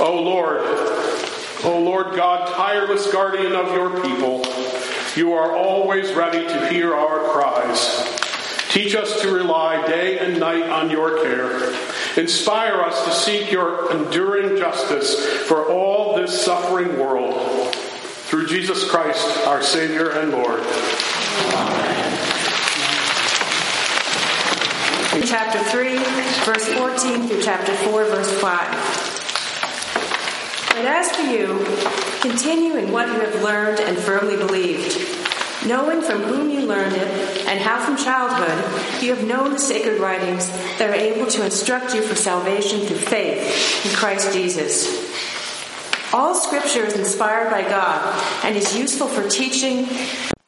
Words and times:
O 0.00 0.20
Lord, 0.20 0.62
O 1.64 1.78
Lord 1.78 2.16
God, 2.16 2.48
tireless 2.54 3.10
guardian 3.12 3.52
of 3.52 3.72
your 3.72 4.00
people, 4.02 4.44
you 5.14 5.34
are 5.34 5.54
always 5.54 6.12
ready 6.12 6.46
to 6.46 6.68
hear 6.68 6.94
our 6.94 7.28
cries. 7.28 8.18
Teach 8.70 8.94
us 8.94 9.20
to 9.20 9.30
rely 9.30 9.86
day 9.86 10.18
and 10.18 10.40
night 10.40 10.68
on 10.68 10.90
your 10.90 11.22
care. 11.22 11.74
Inspire 12.16 12.80
us 12.80 13.04
to 13.04 13.12
seek 13.12 13.52
your 13.52 13.92
enduring 13.92 14.56
justice 14.56 15.24
for 15.46 15.70
all 15.70 16.16
this 16.16 16.44
suffering 16.44 16.98
world. 16.98 17.74
Through 17.74 18.46
Jesus 18.46 18.88
Christ, 18.88 19.46
our 19.46 19.62
Savior 19.62 20.10
and 20.10 20.32
Lord. 20.32 20.62
Chapter 25.26 25.58
3, 25.64 25.98
verse 26.44 26.66
14 26.72 27.28
through 27.28 27.42
chapter 27.42 27.74
4, 27.74 28.04
verse 28.06 28.40
5. 28.40 29.01
But 30.74 30.86
as 30.86 31.12
for 31.12 31.22
you, 31.22 31.64
continue 32.22 32.76
in 32.76 32.90
what 32.90 33.06
you 33.06 33.20
have 33.20 33.42
learned 33.42 33.80
and 33.80 33.96
firmly 33.96 34.36
believed, 34.36 34.96
knowing 35.66 36.00
from 36.00 36.22
whom 36.22 36.48
you 36.48 36.62
learned 36.62 36.96
it, 36.96 37.46
and 37.46 37.60
how 37.60 37.78
from 37.84 37.96
childhood 37.96 39.02
you 39.02 39.14
have 39.14 39.26
known 39.26 39.52
the 39.52 39.58
sacred 39.58 40.00
writings 40.00 40.48
that 40.78 40.88
are 40.88 40.94
able 40.94 41.26
to 41.26 41.44
instruct 41.44 41.94
you 41.94 42.00
for 42.00 42.14
salvation 42.14 42.80
through 42.86 42.96
faith 42.96 43.84
in 43.84 43.92
Christ 43.92 44.32
Jesus. 44.32 44.88
All 46.14 46.34
scripture 46.34 46.84
is 46.86 46.96
inspired 46.96 47.50
by 47.50 47.62
God 47.62 48.02
and 48.44 48.56
is 48.56 48.74
useful 48.76 49.08
for 49.08 49.28
teaching, 49.28 49.84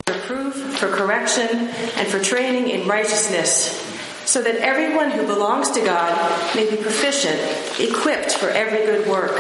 for 0.07 0.19
proof, 0.21 0.55
for 0.79 0.89
correction, 0.89 1.49
and 1.49 2.09
for 2.09 2.19
training 2.19 2.71
in 2.71 2.89
righteousness, 2.89 3.79
so 4.25 4.43
that 4.43 4.57
everyone 4.57 5.11
who 5.11 5.27
belongs 5.27 5.71
to 5.73 5.85
God 5.85 6.57
may 6.57 6.69
be 6.69 6.77
proficient, 6.77 7.39
equipped 7.79 8.33
for 8.33 8.49
every 8.49 8.87
good 8.87 9.07
work. 9.07 9.39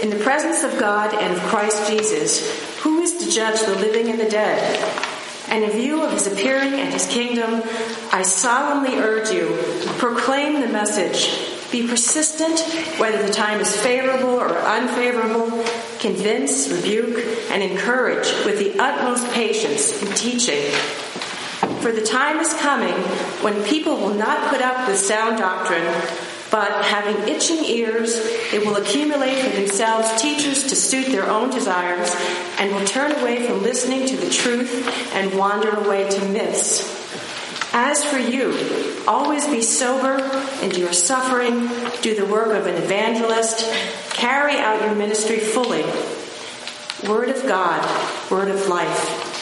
In 0.00 0.10
the 0.10 0.16
presence 0.16 0.64
of 0.64 0.80
God 0.80 1.14
and 1.14 1.34
of 1.34 1.40
Christ 1.44 1.88
Jesus, 1.88 2.80
who 2.80 3.02
is 3.02 3.18
to 3.18 3.30
judge 3.30 3.60
the 3.60 3.76
living 3.76 4.08
and 4.08 4.18
the 4.18 4.28
dead? 4.28 4.78
And 5.48 5.62
in 5.62 5.70
view 5.70 6.02
of 6.02 6.12
his 6.12 6.26
appearing 6.26 6.72
and 6.74 6.92
his 6.92 7.06
kingdom, 7.06 7.62
I 8.10 8.22
solemnly 8.22 8.98
urge 8.98 9.30
you, 9.30 9.54
proclaim 9.98 10.60
the 10.60 10.68
message. 10.68 11.70
Be 11.70 11.86
persistent, 11.86 12.60
whether 12.98 13.24
the 13.24 13.32
time 13.32 13.60
is 13.60 13.76
favorable 13.76 14.30
or 14.30 14.48
unfavorable. 14.48 15.64
Convince, 16.00 16.68
rebuke, 16.70 17.24
and 17.50 17.62
encourage 17.62 18.28
with 18.44 18.58
the 18.58 18.78
utmost 18.80 19.30
patience 19.32 20.02
in 20.02 20.08
teaching. 20.14 20.72
For 21.80 21.92
the 21.92 22.04
time 22.04 22.38
is 22.38 22.52
coming 22.54 22.94
when 23.42 23.62
people 23.64 23.96
will 23.96 24.14
not 24.14 24.48
put 24.48 24.62
up 24.62 24.88
with 24.88 24.98
sound 24.98 25.38
doctrine 25.38 25.84
but 26.52 26.84
having 26.84 27.16
itching 27.34 27.64
ears, 27.64 28.22
they 28.50 28.58
will 28.58 28.76
accumulate 28.76 29.38
for 29.38 29.56
themselves 29.56 30.20
teachers 30.20 30.64
to 30.64 30.76
suit 30.76 31.06
their 31.06 31.28
own 31.28 31.48
desires 31.48 32.14
and 32.58 32.72
will 32.74 32.84
turn 32.84 33.10
away 33.10 33.46
from 33.46 33.62
listening 33.62 34.06
to 34.06 34.18
the 34.18 34.28
truth 34.28 34.86
and 35.14 35.34
wander 35.36 35.70
away 35.70 36.08
to 36.10 36.28
myths. 36.28 37.00
As 37.72 38.04
for 38.04 38.18
you, 38.18 39.02
always 39.08 39.46
be 39.46 39.62
sober, 39.62 40.18
endure 40.62 40.92
suffering, 40.92 41.70
do 42.02 42.14
the 42.14 42.26
work 42.26 42.48
of 42.48 42.66
an 42.66 42.74
evangelist, 42.74 43.64
carry 44.10 44.58
out 44.58 44.82
your 44.82 44.94
ministry 44.94 45.38
fully. 45.38 45.84
Word 47.08 47.30
of 47.30 47.42
God, 47.48 48.30
word 48.30 48.50
of 48.50 48.68
life. 48.68 49.40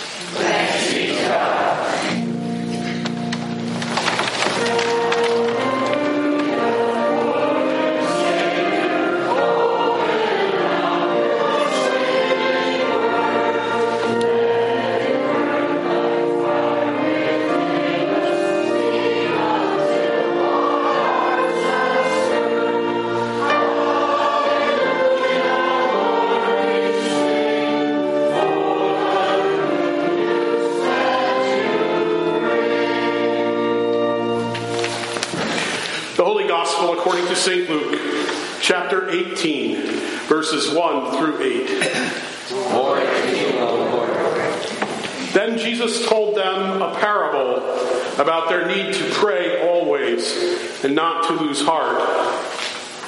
About 48.20 48.50
their 48.50 48.66
need 48.66 48.94
to 48.94 49.10
pray 49.12 49.66
always 49.66 50.84
and 50.84 50.94
not 50.94 51.26
to 51.26 51.32
lose 51.32 51.62
heart. 51.62 51.98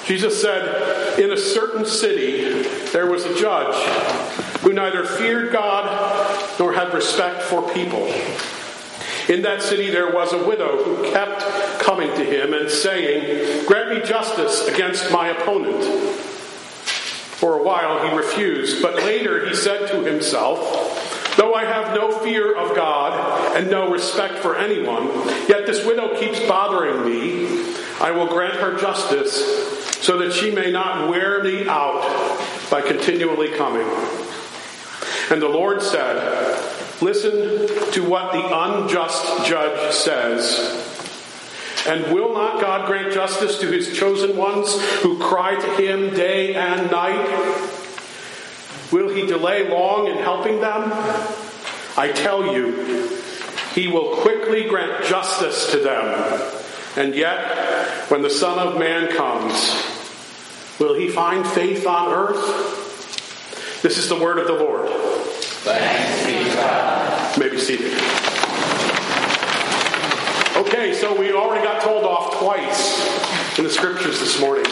Jesus 0.07 0.41
said, 0.41 1.19
In 1.19 1.31
a 1.31 1.37
certain 1.37 1.85
city 1.85 2.63
there 2.91 3.11
was 3.11 3.25
a 3.25 3.39
judge 3.39 3.77
who 4.61 4.73
neither 4.73 5.05
feared 5.05 5.53
God 5.53 6.59
nor 6.59 6.73
had 6.73 6.95
respect 6.95 7.43
for 7.43 7.71
people. 7.73 8.07
In 9.29 9.43
that 9.43 9.63
city 9.63 9.91
there 9.91 10.13
was 10.13 10.33
a 10.33 10.45
widow 10.45 10.83
who 10.83 11.11
kept 11.13 11.41
coming 11.79 12.09
to 12.09 12.25
him 12.25 12.55
and 12.55 12.71
saying, 12.71 13.67
Grant 13.67 13.91
me 13.91 14.01
justice 14.07 14.67
against 14.67 15.13
my 15.13 15.29
opponent. 15.29 15.85
For 17.43 17.59
a 17.59 17.63
while 17.63 18.09
he 18.09 18.17
refused, 18.17 18.81
but 18.81 18.97
later 18.97 19.47
he 19.49 19.55
said 19.55 19.89
to 19.91 20.03
himself, 20.05 21.12
Though 21.37 21.55
I 21.55 21.65
have 21.65 21.95
no 21.95 22.19
fear 22.19 22.57
of 22.57 22.77
God 22.77 23.57
and 23.57 23.71
no 23.71 23.91
respect 23.91 24.35
for 24.35 24.57
anyone, 24.57 25.07
yet 25.49 25.67
this 25.67 25.85
widow 25.87 26.19
keeps 26.19 26.41
bothering 26.47 27.05
me. 27.05 27.75
I 28.01 28.11
will 28.11 28.27
grant 28.27 28.55
her 28.55 28.77
justice 28.79 29.95
so 30.05 30.19
that 30.19 30.33
she 30.33 30.51
may 30.51 30.71
not 30.71 31.09
wear 31.09 31.43
me 31.43 31.67
out 31.69 32.03
by 32.71 32.83
continually 32.83 33.51
coming. 33.57 33.87
And 35.31 35.41
the 35.41 35.49
Lord 35.49 35.83
said, 35.83 36.81
Listen 37.01 37.67
to 37.93 38.09
what 38.09 38.33
the 38.33 38.45
unjust 38.45 39.47
judge 39.47 39.93
says. 39.93 40.93
And 41.87 42.15
will 42.15 42.33
not 42.33 42.61
God 42.61 42.87
grant 42.87 43.13
justice 43.13 43.59
to 43.59 43.67
his 43.67 43.97
chosen 43.97 44.37
ones 44.37 44.81
who 45.01 45.19
cry 45.19 45.55
to 45.55 45.83
him 45.83 46.15
day 46.15 46.55
and 46.55 46.91
night? 46.93 47.82
Will 48.93 49.09
he 49.09 49.27
delay 49.27 49.69
long 49.69 50.07
in 50.07 50.19
helping 50.19 50.61
them? 50.61 50.93
I 51.97 52.13
tell 52.15 52.55
you, 52.55 53.09
he 53.75 53.89
will 53.89 54.17
quickly 54.17 54.69
grant 54.69 55.07
justice 55.07 55.71
to 55.73 55.79
them. 55.79 56.53
And 56.97 57.15
yet, 57.15 58.11
when 58.11 58.21
the 58.21 58.29
Son 58.29 58.59
of 58.59 58.79
Man 58.79 59.09
comes, 59.17 59.55
will 60.79 60.95
he 60.95 61.09
find 61.09 61.47
faith 61.47 61.87
on 61.87 62.13
earth? 62.13 63.81
This 63.83 63.97
is 63.97 64.09
the 64.09 64.17
word 64.17 64.39
of 64.39 64.47
the 64.47 64.53
Lord. 64.53 64.91
Thanks 64.91 66.27
be 66.27 66.55
God. 66.55 67.39
May 67.39 67.49
be 67.49 67.59
seated. 67.59 67.93
Okay, 70.55 70.93
so 70.93 71.19
we 71.19 71.33
already 71.33 71.65
got 71.65 71.83
told 71.83 72.05
off 72.05 72.39
twice 72.39 73.59
in 73.59 73.65
the 73.65 73.71
scriptures 73.71 74.21
this 74.21 74.39
morning. 74.39 74.67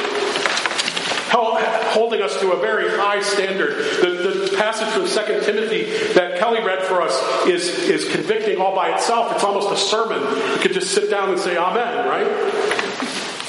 Holding 1.31 2.23
us 2.23 2.39
to 2.41 2.53
a 2.53 2.61
very 2.61 2.91
high 2.91 3.23
standard. 3.23 3.77
The, 4.01 4.51
the 4.51 4.57
passage 4.57 4.89
from 4.89 5.07
2 5.07 5.45
Timothy 5.45 5.85
that 6.15 6.39
Kelly 6.39 6.61
read 6.63 6.83
for 6.85 7.01
us 7.03 7.47
is, 7.47 7.69
is 7.89 8.11
convicting 8.11 8.59
all 8.59 8.75
by 8.75 8.95
itself. 8.95 9.33
It's 9.35 9.45
almost 9.45 9.71
a 9.71 9.77
sermon. 9.77 10.21
You 10.21 10.59
could 10.59 10.73
just 10.73 10.93
sit 10.93 11.11
down 11.11 11.31
and 11.31 11.39
say 11.39 11.57
Amen, 11.57 12.07
right? 12.07 12.27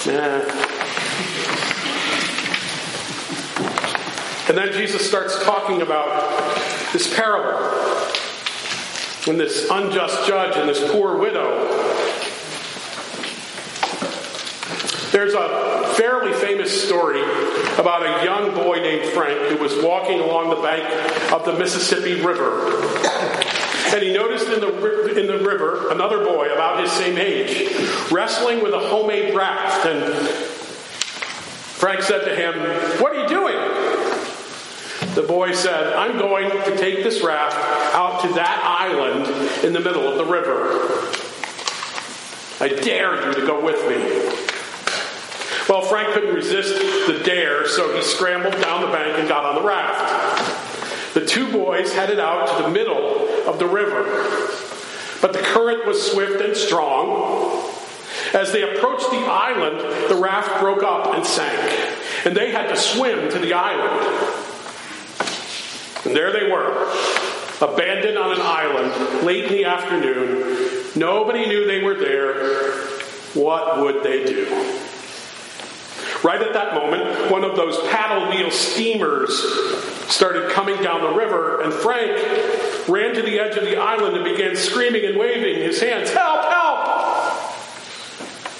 Yeah. 0.06 0.82
And 4.48 4.58
then 4.58 4.74
Jesus 4.74 5.08
starts 5.08 5.42
talking 5.44 5.82
about 5.82 6.54
this 6.92 7.14
parable 7.16 7.56
and 9.28 9.40
this 9.40 9.70
unjust 9.70 10.28
judge 10.28 10.58
and 10.58 10.68
this 10.68 10.92
poor 10.92 11.18
widow. 11.18 11.91
There's 15.12 15.34
a 15.34 15.94
fairly 15.96 16.32
famous 16.34 16.86
story 16.88 17.22
about 17.78 18.02
a 18.02 18.24
young 18.24 18.54
boy 18.56 18.78
named 18.78 19.12
Frank 19.12 19.40
who 19.50 19.58
was 19.58 19.84
walking 19.84 20.22
along 20.22 20.52
the 20.52 20.62
bank 20.62 21.34
of 21.34 21.44
the 21.44 21.54
Mississippi 21.54 22.22
River. 22.22 22.82
And 23.94 24.02
he 24.02 24.14
noticed 24.14 24.48
in 24.48 24.62
the, 24.62 25.20
in 25.20 25.28
the 25.28 25.46
river 25.46 25.92
another 25.92 26.24
boy 26.24 26.54
about 26.54 26.82
his 26.82 26.90
same 26.94 27.18
age 27.18 27.76
wrestling 28.10 28.64
with 28.64 28.74
a 28.74 28.80
homemade 28.80 29.36
raft. 29.36 29.86
And 29.86 30.14
Frank 31.76 32.04
said 32.04 32.24
to 32.24 32.34
him, 32.34 32.54
What 33.02 33.14
are 33.14 33.22
you 33.22 33.28
doing? 33.28 33.58
The 35.14 35.24
boy 35.24 35.52
said, 35.52 35.92
I'm 35.92 36.18
going 36.18 36.50
to 36.50 36.78
take 36.78 37.04
this 37.04 37.22
raft 37.22 37.58
out 37.94 38.22
to 38.22 38.34
that 38.36 38.64
island 38.64 39.28
in 39.66 39.74
the 39.74 39.82
middle 39.82 40.08
of 40.08 40.18
the 40.18 40.26
river. 40.26 41.12
I 42.62 42.70
dare 42.70 43.28
you 43.28 43.34
to 43.34 43.46
go 43.46 43.60
with 43.60 43.90
me. 43.90 44.21
Well, 45.72 45.84
Frank 45.84 46.14
couldn't 46.14 46.36
resist 46.36 47.08
the 47.08 47.24
dare, 47.24 47.66
so 47.66 47.96
he 47.96 48.02
scrambled 48.02 48.62
down 48.62 48.82
the 48.82 48.88
bank 48.88 49.18
and 49.18 49.26
got 49.30 49.46
on 49.46 49.56
the 49.56 49.62
raft. 49.62 51.14
The 51.14 51.26
two 51.26 51.50
boys 51.50 51.94
headed 51.94 52.20
out 52.20 52.58
to 52.58 52.64
the 52.64 52.70
middle 52.70 53.26
of 53.48 53.58
the 53.58 53.68
river. 53.68 54.04
But 55.22 55.32
the 55.32 55.40
current 55.40 55.86
was 55.88 56.12
swift 56.12 56.42
and 56.42 56.58
strong. 56.58 57.64
As 58.34 58.52
they 58.52 58.64
approached 58.64 59.12
the 59.12 59.20
island, 59.20 59.80
the 60.10 60.18
raft 60.18 60.60
broke 60.60 60.84
up 60.84 61.14
and 61.16 61.26
sank, 61.26 61.58
and 62.26 62.36
they 62.36 62.52
had 62.52 62.68
to 62.68 62.76
swim 62.76 63.32
to 63.32 63.40
the 63.40 63.54
island. 63.54 64.28
And 66.04 66.14
there 66.14 66.34
they 66.34 66.52
were, 66.52 66.92
abandoned 67.62 68.18
on 68.18 68.34
an 68.34 68.42
island 68.42 69.26
late 69.26 69.46
in 69.46 69.54
the 69.54 69.64
afternoon. 69.64 70.84
Nobody 70.98 71.46
knew 71.46 71.66
they 71.66 71.82
were 71.82 71.96
there. 71.96 72.74
What 73.36 73.80
would 73.80 74.04
they 74.04 74.26
do? 74.26 74.81
Right 76.24 76.42
at 76.42 76.54
that 76.54 76.76
moment, 76.76 77.32
one 77.32 77.44
of 77.44 77.56
those 77.56 77.80
paddle 77.88 78.30
wheel 78.30 78.52
steamers 78.52 79.34
started 80.08 80.52
coming 80.52 80.82
down 80.84 81.02
the 81.02 81.18
river, 81.18 81.62
and 81.62 81.74
Frank 81.74 82.88
ran 82.88 83.16
to 83.16 83.24
the 83.24 83.40
edge 83.40 83.58
of 83.58 83.64
the 83.64 83.78
island 83.78 84.16
and 84.16 84.24
began 84.24 84.56
screaming 84.56 85.04
and 85.06 85.18
waving 85.18 85.56
his 85.56 85.82
hands 85.82 86.12
Help, 86.12 86.46
help! 86.46 86.72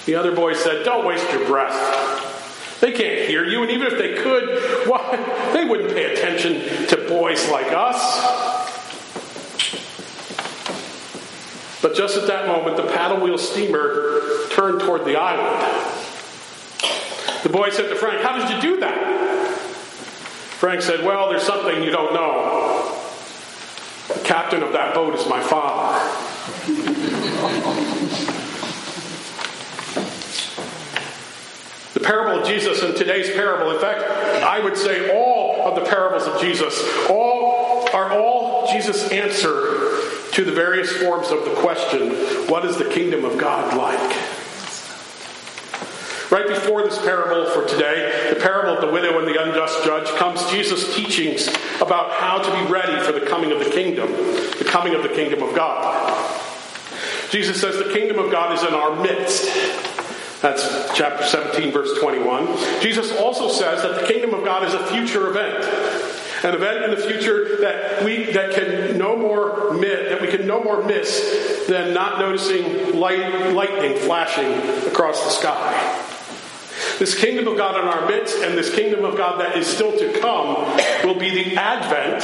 The 0.06 0.16
other 0.16 0.34
boy 0.34 0.54
said, 0.54 0.84
Don't 0.84 1.06
waste 1.06 1.30
your 1.30 1.46
breath. 1.46 2.80
They 2.80 2.90
can't 2.90 3.28
hear 3.28 3.44
you, 3.44 3.62
and 3.62 3.70
even 3.70 3.86
if 3.86 3.96
they 3.96 4.20
could, 4.20 4.88
why, 4.88 5.50
they 5.52 5.64
wouldn't 5.64 5.90
pay 5.90 6.12
attention 6.14 6.88
to 6.88 6.96
boys 7.08 7.48
like 7.48 7.70
us. 7.70 8.50
But 11.80 11.94
just 11.94 12.16
at 12.16 12.26
that 12.26 12.48
moment, 12.48 12.76
the 12.76 12.88
paddle 12.92 13.20
wheel 13.20 13.38
steamer 13.38 14.48
turned 14.50 14.80
toward 14.80 15.04
the 15.04 15.14
island. 15.14 15.91
The 17.42 17.48
boy 17.48 17.70
said 17.70 17.88
to 17.88 17.96
Frank, 17.96 18.22
How 18.22 18.38
did 18.38 18.54
you 18.54 18.60
do 18.60 18.80
that? 18.80 19.58
Frank 20.58 20.80
said, 20.80 21.04
Well, 21.04 21.28
there's 21.28 21.42
something 21.42 21.82
you 21.82 21.90
don't 21.90 22.14
know. 22.14 22.98
The 24.08 24.20
captain 24.20 24.62
of 24.62 24.72
that 24.72 24.94
boat 24.94 25.14
is 25.14 25.28
my 25.28 25.42
father. 25.42 25.98
the 31.94 32.00
parable 32.00 32.40
of 32.40 32.46
Jesus 32.46 32.80
and 32.82 32.96
today's 32.96 33.30
parable, 33.30 33.72
in 33.72 33.80
fact, 33.80 34.02
I 34.44 34.60
would 34.60 34.76
say 34.76 35.12
all 35.12 35.66
of 35.66 35.74
the 35.74 35.84
parables 35.84 36.28
of 36.28 36.40
Jesus, 36.40 36.80
all 37.10 37.88
are 37.92 38.12
all 38.12 38.70
Jesus' 38.72 39.10
answer 39.10 39.98
to 40.32 40.44
the 40.44 40.52
various 40.52 40.92
forms 40.92 41.30
of 41.30 41.44
the 41.44 41.54
question, 41.56 42.10
what 42.48 42.64
is 42.64 42.76
the 42.76 42.88
kingdom 42.88 43.24
of 43.24 43.36
God 43.36 43.76
like? 43.76 44.41
Right 46.32 46.48
before 46.48 46.82
this 46.82 46.98
parable 46.98 47.44
for 47.50 47.68
today, 47.68 48.30
the 48.32 48.40
parable 48.40 48.72
of 48.72 48.80
the 48.80 48.90
widow 48.90 49.18
and 49.18 49.28
the 49.28 49.38
unjust 49.38 49.84
judge, 49.84 50.08
comes 50.16 50.50
Jesus' 50.50 50.96
teachings 50.96 51.46
about 51.78 52.10
how 52.12 52.38
to 52.38 52.50
be 52.50 52.72
ready 52.72 53.04
for 53.04 53.12
the 53.12 53.26
coming 53.26 53.52
of 53.52 53.58
the 53.58 53.68
kingdom, 53.68 54.10
the 54.12 54.64
coming 54.66 54.94
of 54.94 55.02
the 55.02 55.10
kingdom 55.10 55.42
of 55.42 55.54
God. 55.54 55.92
Jesus 57.28 57.60
says 57.60 57.76
the 57.76 57.92
kingdom 57.92 58.18
of 58.18 58.32
God 58.32 58.54
is 58.54 58.62
in 58.62 58.72
our 58.72 58.96
midst. 59.02 59.44
That's 60.40 60.96
chapter 60.96 61.22
17, 61.22 61.70
verse 61.70 62.00
21. 62.00 62.80
Jesus 62.80 63.14
also 63.18 63.50
says 63.50 63.82
that 63.82 64.00
the 64.00 64.06
kingdom 64.06 64.32
of 64.32 64.42
God 64.42 64.64
is 64.64 64.72
a 64.72 64.86
future 64.86 65.28
event 65.28 66.18
an 66.44 66.56
event 66.56 66.82
in 66.82 66.90
the 66.90 66.96
future 66.96 67.58
that 67.60 68.04
we 68.04 68.32
that 68.32 68.52
can 68.52 68.98
no 68.98 69.16
more 69.16 69.72
miss, 69.74 70.08
that 70.08 70.20
we 70.20 70.26
can 70.26 70.44
no 70.44 70.60
more 70.60 70.82
miss 70.82 71.66
than 71.68 71.94
not 71.94 72.18
noticing 72.18 72.98
light, 72.98 73.52
lightning 73.52 73.96
flashing 73.98 74.52
across 74.88 75.22
the 75.22 75.30
sky. 75.30 76.08
This 77.02 77.16
kingdom 77.16 77.48
of 77.48 77.56
God 77.56 77.80
in 77.80 77.88
our 77.88 78.08
midst 78.08 78.36
and 78.44 78.56
this 78.56 78.72
kingdom 78.72 79.04
of 79.04 79.16
God 79.16 79.40
that 79.40 79.56
is 79.56 79.66
still 79.66 79.90
to 79.98 80.20
come 80.20 80.54
will 81.02 81.18
be 81.18 81.30
the 81.30 81.56
advent 81.56 82.22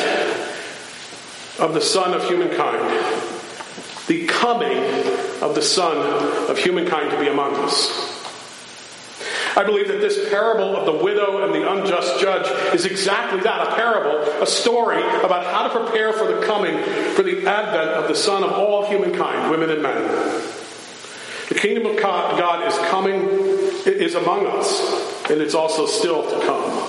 of 1.59 1.75
the 1.75 1.81
Son 1.81 2.15
of 2.15 2.23
humankind, 2.29 2.89
the 4.07 4.25
coming 4.29 4.79
of 5.43 5.57
the 5.57 5.63
Son 5.63 5.97
of 6.49 6.57
humankind 6.57 7.11
to 7.11 7.19
be 7.19 7.27
among 7.27 7.57
us. 7.57 7.91
I 9.57 9.65
believe 9.65 9.89
that 9.89 10.01
this 10.01 10.29
parable 10.29 10.77
of 10.77 10.87
the 10.87 11.05
widow 11.05 11.45
and 11.45 11.53
the 11.53 11.69
unjust 11.69 12.21
judge 12.21 12.47
is 12.73 12.85
exactly 12.85 13.41
that 13.41 13.73
a 13.73 13.75
parable, 13.75 14.21
a 14.41 14.47
story 14.47 15.03
about 15.25 15.45
how 15.45 15.67
to 15.67 15.87
prepare 15.87 16.13
for 16.13 16.33
the 16.33 16.47
coming, 16.47 16.81
for 17.15 17.25
the 17.25 17.45
advent 17.49 17.91
of 17.91 18.07
the 18.07 18.15
Son 18.15 18.45
of 18.45 18.53
all 18.53 18.87
humankind, 18.87 19.51
women 19.51 19.71
and 19.71 19.83
men. 19.83 20.45
The 21.49 21.55
kingdom 21.57 21.87
of 21.87 21.97
God 21.99 22.65
is 22.69 22.79
coming, 22.91 23.58
is 23.89 24.15
among 24.15 24.47
us, 24.47 25.31
and 25.31 25.41
it's 25.41 25.55
also 25.55 25.87
still 25.87 26.23
to 26.23 26.47
come. 26.47 26.89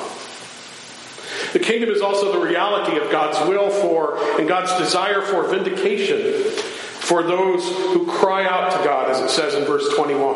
The 1.53 1.59
kingdom 1.59 1.89
is 1.89 2.01
also 2.01 2.31
the 2.31 2.45
reality 2.45 2.97
of 2.97 3.11
God's 3.11 3.39
will 3.47 3.69
for 3.69 4.17
and 4.39 4.47
God's 4.47 4.77
desire 4.77 5.21
for 5.21 5.47
vindication 5.47 6.51
for 6.51 7.23
those 7.23 7.67
who 7.67 8.05
cry 8.05 8.45
out 8.45 8.71
to 8.77 8.83
God, 8.83 9.09
as 9.09 9.19
it 9.19 9.29
says 9.29 9.55
in 9.55 9.63
verse 9.65 9.87
21. 9.95 10.35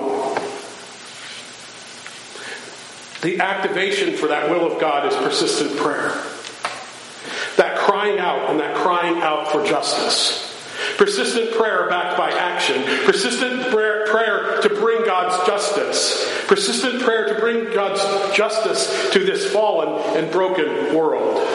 The 3.22 3.40
activation 3.40 4.18
for 4.18 4.28
that 4.28 4.50
will 4.50 4.72
of 4.72 4.82
God 4.82 5.06
is 5.06 5.16
persistent 5.18 5.78
prayer. 5.78 6.10
That 7.58 7.78
crying 7.78 8.20
out 8.20 8.50
and 8.50 8.60
that 8.60 8.76
crying 8.76 9.22
out 9.22 9.52
for 9.52 9.64
justice. 9.64 10.53
Persistent 10.98 11.52
prayer 11.54 11.90
backed 11.90 12.18
by 12.18 12.32
action. 12.32 12.84
Persistent 13.06 13.72
prayer, 13.72 14.06
prayer, 14.08 14.62
to 14.62 14.70
bring 14.70 15.06
God's 15.06 15.46
justice. 15.48 16.30
Persistent 16.48 17.02
prayer 17.02 17.34
to 17.34 17.40
bring 17.40 17.74
God's 17.74 18.02
justice 18.36 19.12
to 19.12 19.20
this 19.20 19.52
fallen 19.52 20.18
and 20.18 20.32
broken 20.32 20.96
world. 20.96 21.48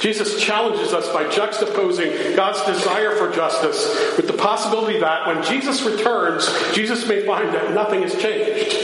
Jesus 0.00 0.40
challenges 0.40 0.92
us 0.92 1.10
by 1.12 1.24
juxtaposing 1.24 2.36
God's 2.36 2.62
desire 2.66 3.16
for 3.16 3.32
justice 3.32 4.16
with 4.16 4.26
the 4.26 4.34
possibility 4.34 5.00
that 5.00 5.26
when 5.26 5.42
Jesus 5.42 5.82
returns, 5.82 6.48
Jesus 6.74 7.08
may 7.08 7.24
find 7.24 7.54
that 7.54 7.72
nothing 7.72 8.02
has 8.02 8.14
changed. 8.14 8.74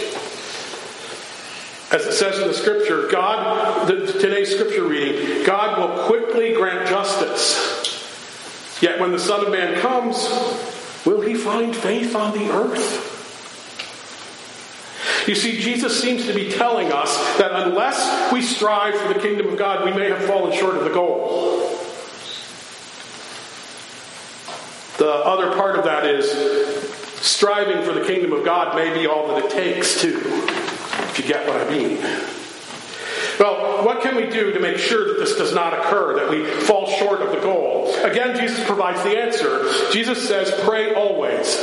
As 1.93 2.07
it 2.07 2.13
says 2.15 2.39
in 2.39 2.49
the 2.49 2.55
scripture, 2.55 3.07
God, 3.09 3.87
today's 3.87 4.55
scripture 4.55 4.85
reading, 4.85 5.45
God 5.45 5.79
will 5.79 6.07
quickly 6.07 6.55
grant 6.55 6.89
justice. 6.89 7.72
Yet 8.83 9.01
when 9.01 9.13
the 9.13 9.19
Son 9.19 9.47
of 9.47 9.53
Man 9.53 9.81
comes, 9.81 10.29
will 11.07 11.21
he 11.21 11.35
find 11.35 11.75
faith 11.75 12.15
on 12.15 12.37
the 12.37 12.53
earth? 12.53 13.09
You 15.29 15.37
see, 15.37 15.61
Jesus 15.61 16.03
seems 16.03 16.27
to 16.27 16.35
be 16.35 16.51
telling 16.51 16.91
us 16.93 17.17
that 17.39 17.53
unless 17.53 18.33
we 18.33 18.43
strive 18.43 18.97
for 18.97 19.15
the 19.15 19.21
kingdom 19.21 19.49
of 19.49 19.57
God, 19.57 19.85
we 19.85 19.93
may 19.93 20.09
have 20.11 20.25
fallen 20.25 20.53
short 20.53 20.77
of 20.77 20.83
the 20.83 20.91
goal. 20.91 21.61
The 24.99 25.13
other 25.13 25.55
part 25.55 25.79
of 25.79 25.85
that 25.85 26.05
is 26.05 26.29
striving 27.21 27.85
for 27.85 27.93
the 27.93 28.05
kingdom 28.05 28.33
of 28.33 28.45
God 28.45 28.75
may 28.75 28.93
be 28.93 29.07
all 29.07 29.29
that 29.29 29.45
it 29.45 29.51
takes, 29.51 30.01
too 30.01 30.21
if 31.13 31.19
you 31.19 31.25
get 31.27 31.47
what 31.47 31.61
I 31.61 31.71
mean. 31.71 31.99
Well, 33.39 33.85
what 33.85 34.03
can 34.03 34.17
we 34.17 34.27
do 34.27 34.53
to 34.53 34.61
make 34.61 34.79
sure 34.79 35.07
that 35.09 35.19
this 35.19 35.37
does 35.37 35.55
not 35.55 35.73
occur, 35.73 36.17
that 36.17 36.31
we 36.31 36.45
fall 36.45 36.87
short 36.87 37.21
of 37.21 37.31
the 37.31 37.41
goal? 37.41 37.82
Again, 38.03 38.37
Jesus 38.37 38.65
provides 38.67 39.03
the 39.03 39.19
answer. 39.19 39.91
Jesus 39.93 40.27
says, 40.27 40.53
pray 40.65 40.95
always. 40.95 41.59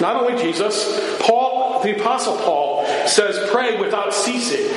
Not 0.00 0.16
only 0.16 0.40
Jesus, 0.42 1.18
Paul, 1.20 1.82
the 1.82 2.00
Apostle 2.00 2.36
Paul, 2.38 2.86
says, 3.06 3.50
pray 3.50 3.78
without 3.78 4.14
ceasing. 4.14 4.70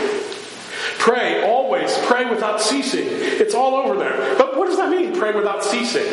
Pray 0.98 1.44
always, 1.50 1.98
pray 2.06 2.30
without 2.30 2.62
ceasing. 2.62 3.06
It's 3.08 3.54
all 3.54 3.76
over 3.76 3.96
there. 3.98 4.38
But 4.38 4.58
what 4.58 4.68
does 4.68 4.78
that 4.78 4.90
mean, 4.90 5.16
pray 5.16 5.34
without 5.34 5.64
ceasing? 5.64 6.04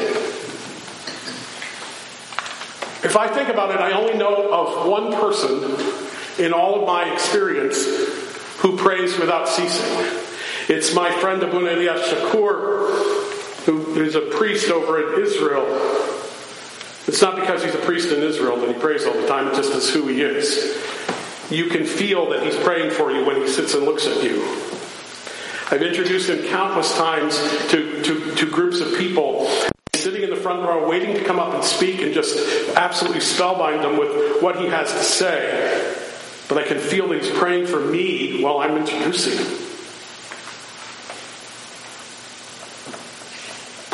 If 3.02 3.16
I 3.16 3.28
think 3.28 3.48
about 3.48 3.70
it, 3.70 3.80
I 3.80 3.92
only 3.92 4.14
know 4.18 4.52
of 4.52 4.86
one 4.86 5.12
person 5.12 5.74
in 6.38 6.52
all 6.52 6.80
of 6.80 6.86
my 6.86 7.12
experience 7.12 7.84
who 8.58 8.76
prays 8.76 9.18
without 9.18 9.48
ceasing. 9.48 10.20
It's 10.68 10.94
my 10.94 11.10
friend 11.20 11.42
Abuna 11.42 11.72
Elias 11.72 12.12
Chacour, 12.12 13.19
who 13.66 14.00
is 14.00 14.14
a 14.14 14.20
priest 14.20 14.70
over 14.70 15.14
in 15.14 15.22
Israel. 15.22 15.64
It's 17.06 17.20
not 17.20 17.36
because 17.36 17.64
he's 17.64 17.74
a 17.74 17.78
priest 17.78 18.12
in 18.12 18.22
Israel 18.22 18.56
that 18.60 18.68
he 18.68 18.80
prays 18.80 19.04
all 19.04 19.14
the 19.14 19.26
time, 19.26 19.48
it 19.48 19.54
just 19.54 19.72
is 19.72 19.92
who 19.92 20.06
he 20.08 20.22
is. 20.22 20.78
You 21.50 21.66
can 21.66 21.84
feel 21.84 22.30
that 22.30 22.42
he's 22.42 22.56
praying 22.56 22.92
for 22.92 23.10
you 23.10 23.24
when 23.24 23.36
he 23.36 23.48
sits 23.48 23.74
and 23.74 23.84
looks 23.84 24.06
at 24.06 24.22
you. 24.22 24.42
I've 25.72 25.82
introduced 25.82 26.28
him 26.28 26.46
countless 26.48 26.96
times 26.96 27.36
to, 27.70 28.02
to, 28.02 28.34
to 28.36 28.50
groups 28.50 28.80
of 28.80 28.96
people 28.98 29.48
sitting 29.94 30.22
in 30.22 30.30
the 30.30 30.36
front 30.36 30.62
row 30.62 30.88
waiting 30.88 31.14
to 31.14 31.24
come 31.24 31.38
up 31.38 31.54
and 31.54 31.62
speak 31.62 32.00
and 32.00 32.14
just 32.14 32.74
absolutely 32.76 33.20
spellbind 33.20 33.82
them 33.82 33.98
with 33.98 34.42
what 34.42 34.58
he 34.58 34.66
has 34.66 34.90
to 34.92 35.02
say 35.02 35.96
but 36.50 36.58
I 36.58 36.66
can 36.66 36.80
feel 36.80 37.06
that 37.08 37.22
he's 37.22 37.30
praying 37.30 37.68
for 37.68 37.78
me 37.78 38.42
while 38.42 38.58
I'm 38.58 38.76
introducing 38.76 39.38
him. 39.38 39.69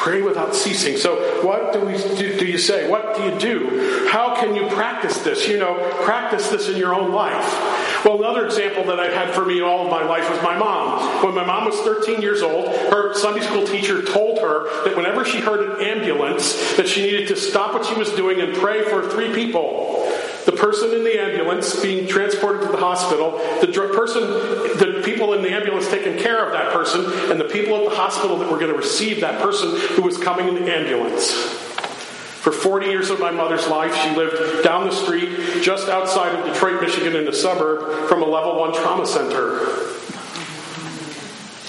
Pray 0.07 0.23
without 0.23 0.55
ceasing. 0.55 0.97
So, 0.97 1.45
what 1.45 1.73
do 1.73 1.81
we 1.81 1.99
do, 1.99 2.39
do 2.39 2.47
you 2.47 2.59
say? 2.59 2.89
What 2.89 3.17
do 3.17 3.25
you 3.25 3.37
do? 3.41 4.07
How 4.09 4.37
can 4.37 4.55
you 4.55 4.69
practice 4.69 5.19
this? 5.25 5.49
You 5.49 5.59
know, 5.59 5.75
practice 6.05 6.49
this 6.49 6.69
in 6.69 6.77
your 6.77 6.95
own 6.95 7.11
life. 7.11 8.05
Well, 8.05 8.17
another 8.21 8.47
example 8.47 8.85
that 8.85 9.01
I've 9.01 9.13
had 9.13 9.35
for 9.35 9.45
me 9.45 9.61
all 9.61 9.85
of 9.85 9.91
my 9.91 10.05
life 10.05 10.31
was 10.31 10.41
my 10.45 10.57
mom. 10.57 11.25
When 11.25 11.35
my 11.35 11.45
mom 11.45 11.65
was 11.65 11.81
13 11.81 12.23
years 12.23 12.41
old, 12.41 12.69
her 12.93 13.15
Sunday 13.15 13.45
school 13.45 13.67
teacher 13.67 14.01
told 14.01 14.39
her 14.39 14.85
that 14.85 14.97
whenever 14.97 15.25
she 15.25 15.41
heard 15.41 15.69
an 15.69 15.85
ambulance, 15.85 16.77
that 16.77 16.87
she 16.87 17.03
needed 17.03 17.27
to 17.27 17.37
stop 17.37 17.75
what 17.75 17.85
she 17.85 17.97
was 17.97 18.11
doing 18.11 18.41
and 18.41 18.55
pray 18.55 18.85
for 18.85 19.11
three 19.11 19.35
people. 19.35 20.09
The 20.45 20.53
person 20.53 20.93
in 20.93 21.03
the 21.03 21.21
ambulance 21.21 21.83
being 21.83 22.07
transported 22.07 22.63
to 22.63 22.69
the 22.69 22.77
hospital, 22.77 23.33
the 23.61 23.67
person, 23.93 24.23
the 24.23 24.86
people 25.07 25.33
in 25.33 25.43
the 25.43 25.51
ambulance 25.51 25.89
taking 25.89 26.19
care 26.19 26.45
of 26.45 26.53
that 26.53 26.73
person, 26.73 27.31
and 27.31 27.41
the 27.41 27.45
people 27.45 27.77
at 27.77 27.89
the 27.89 27.97
hospital 27.97 28.37
that 28.37 28.51
were 28.51 28.59
going 28.59 28.73
to 28.73 28.77
receive 28.77 29.21
that 29.21 29.41
person 29.41 29.71
who 29.95 30.03
was 30.03 30.19
coming 30.19 30.49
in 30.49 30.57
the 30.57 30.71
ambulance. 30.71 31.33
For 31.33 32.53
40 32.53 32.87
years 32.87 33.11
of 33.11 33.19
my 33.19 33.31
mother's 33.31 33.67
life, 33.69 33.95
she 33.97 34.11
lived 34.15 34.63
down 34.63 34.87
the 34.87 34.95
street 34.95 35.63
just 35.63 35.89
outside 35.89 36.35
of 36.35 36.45
Detroit, 36.53 36.83
Michigan, 36.83 37.17
in 37.17 37.27
a 37.27 37.33
suburb 37.33 38.09
from 38.09 38.23
a 38.23 38.27
level 38.27 38.59
one 38.59 38.75
trauma 38.75 39.07
center. 39.07 39.61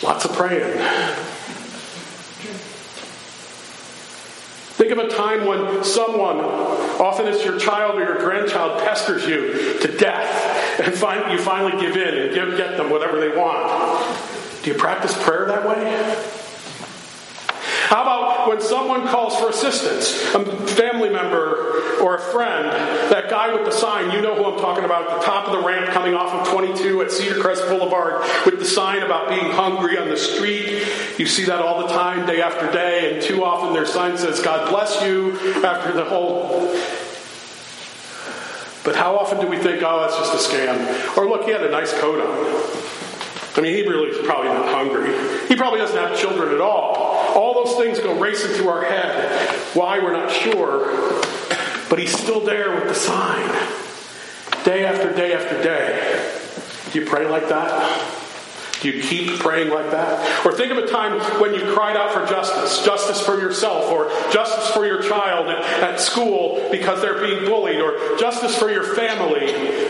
Lots 0.03 0.25
of 0.25 0.33
praying. 0.33 0.77
Think 4.77 4.91
of 4.91 4.99
a 4.99 5.07
time 5.07 5.45
when 5.45 5.83
someone, 5.83 6.37
often 6.37 7.27
it's 7.27 7.43
your 7.43 7.57
child 7.59 7.99
or 7.99 8.03
your 8.03 8.19
grandchild, 8.19 8.79
pesters 8.83 9.25
you 9.27 9.79
to 9.79 9.97
death, 9.97 10.56
and 10.79 10.93
find, 10.93 11.31
you 11.31 11.39
finally 11.39 11.79
give 11.81 11.95
in 11.95 12.13
and 12.17 12.33
give, 12.33 12.57
get 12.57 12.77
them 12.77 12.89
whatever 12.89 13.19
they 13.19 13.35
want. 13.35 14.63
Do 14.63 14.71
you 14.71 14.77
practice 14.77 15.15
prayer 15.23 15.45
that 15.47 15.67
way? 15.67 16.33
How 17.87 18.01
about 18.01 18.49
when 18.49 18.59
someone 18.59 19.07
calls 19.07 19.39
for 19.39 19.49
assistance? 19.49 20.11
A 20.35 20.43
family 20.67 21.09
member 21.09 21.97
or 22.01 22.17
a 22.17 22.19
friend, 22.19 22.65
that 23.09 23.29
guy 23.29 23.53
with 23.53 23.63
the 23.63 23.71
sign, 23.71 24.11
you 24.11 24.21
know 24.21 24.35
who 24.35 24.43
I'm 24.43 24.59
talking 24.59 24.83
about, 24.83 25.09
at 25.09 25.19
the 25.19 25.25
top 25.25 25.47
of 25.47 25.53
the 25.53 25.65
ramp 25.65 25.89
coming 25.91 26.13
off 26.13 26.33
of 26.33 26.53
22 26.53 27.01
at 27.01 27.11
Cedar 27.13 27.39
Crest 27.39 27.65
Boulevard 27.69 28.25
with 28.45 28.59
the 28.59 28.65
sign 28.65 29.03
about 29.03 29.29
being 29.29 29.51
hungry 29.51 29.97
on 29.97 30.09
the 30.09 30.17
street. 30.17 30.85
You 31.17 31.25
see 31.25 31.45
that 31.45 31.61
all 31.61 31.87
the 31.87 31.93
time, 31.93 32.25
day 32.25 32.41
after 32.41 32.69
day, 32.73 33.13
and 33.13 33.23
too 33.23 33.45
often 33.45 33.73
their 33.73 33.85
sign 33.85 34.17
says, 34.17 34.41
God 34.41 34.69
bless 34.69 35.01
you, 35.03 35.39
after 35.63 35.93
the 35.93 36.03
whole 36.03 36.75
but 38.87 38.95
how 38.95 39.17
often 39.17 39.41
do 39.41 39.47
we 39.47 39.57
think, 39.57 39.83
oh, 39.83 39.99
that's 39.99 40.15
just 40.15 40.33
a 40.33 40.55
scam? 40.55 41.17
Or 41.17 41.27
look, 41.27 41.43
he 41.43 41.51
had 41.51 41.61
a 41.61 41.69
nice 41.69 41.91
coat 41.99 42.21
on. 42.21 43.57
I 43.57 43.59
mean, 43.59 43.75
he 43.75 43.81
really 43.85 44.11
is 44.11 44.25
probably 44.25 44.47
not 44.47 44.69
hungry. 44.69 45.11
He 45.49 45.57
probably 45.57 45.79
doesn't 45.79 45.97
have 45.97 46.17
children 46.17 46.53
at 46.53 46.61
all. 46.61 46.95
All 47.35 47.65
those 47.65 47.75
things 47.75 47.99
go 47.99 48.17
racing 48.17 48.51
through 48.51 48.69
our 48.69 48.85
head. 48.85 49.57
Why, 49.73 49.99
we're 49.99 50.13
not 50.13 50.31
sure. 50.31 50.87
But 51.89 51.99
he's 51.99 52.17
still 52.17 52.39
there 52.39 52.75
with 52.75 52.87
the 52.87 52.95
sign. 52.95 53.49
Day 54.63 54.85
after 54.85 55.13
day 55.13 55.33
after 55.33 55.61
day. 55.61 56.39
Do 56.93 57.01
you 57.01 57.05
pray 57.05 57.27
like 57.27 57.49
that? 57.49 58.16
Do 58.81 58.89
you 58.89 59.01
keep 59.01 59.39
praying 59.39 59.69
like 59.69 59.89
that? 59.91 60.45
Or 60.45 60.53
think 60.53 60.71
of 60.71 60.77
a 60.77 60.87
time 60.87 61.19
when 61.41 61.53
you 61.53 61.61
cried 61.73 61.97
out 61.97 62.13
for 62.13 62.25
justice 62.25 62.85
justice 62.85 63.19
for 63.21 63.39
yourself, 63.39 63.91
or 63.91 64.09
justice 64.31 64.69
for 64.71 64.85
your 64.85 65.01
child 65.01 65.47
at, 65.47 65.63
at 65.83 65.99
school 65.99 66.67
because 66.69 67.01
they're 67.01 67.19
being 67.19 67.45
bullied, 67.45 67.79
or 67.79 68.17
justice 68.17 68.57
for 68.57 68.69
your 68.69 68.83
family, 68.95 69.89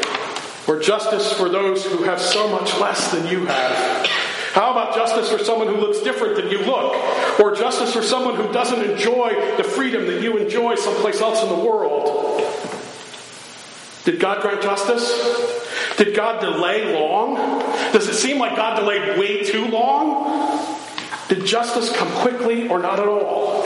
or 0.68 0.80
justice 0.80 1.34
for 1.34 1.50
those 1.50 1.86
who 1.86 2.04
have 2.04 2.22
so 2.22 2.48
much 2.48 2.78
less 2.80 3.12
than 3.12 3.28
you 3.28 3.46
have. 3.46 4.06
How 4.54 4.72
about 4.72 4.96
justice 4.96 5.30
for 5.30 5.38
someone 5.38 5.68
who 5.68 5.76
looks 5.76 6.02
different 6.02 6.36
than 6.36 6.50
you 6.50 6.60
look? 6.60 6.96
Or 7.40 7.54
justice 7.54 7.94
for 7.94 8.02
someone 8.02 8.36
who 8.36 8.52
doesn't 8.52 8.90
enjoy 8.90 9.56
the 9.58 9.64
freedom 9.64 10.08
that 10.08 10.24
you 10.24 10.38
enjoy 10.38 10.76
someplace 10.76 11.22
else 11.22 11.44
in 11.44 11.50
the 11.50 11.64
world? 11.64 12.37
Did 14.08 14.22
God 14.22 14.42
grant 14.42 14.62
justice? 14.62 15.12
Did 15.98 16.16
God 16.16 16.40
delay 16.40 16.98
long? 16.98 17.36
Does 17.92 18.08
it 18.08 18.14
seem 18.14 18.40
like 18.40 18.56
God 18.56 18.80
delayed 18.80 19.20
way 19.20 19.44
too 19.44 19.66
long? 19.66 20.74
Did 21.28 21.46
justice 21.46 21.94
come 21.94 22.10
quickly 22.22 22.70
or 22.70 22.80
not 22.80 23.02
at 23.02 23.08
all? 23.10 23.64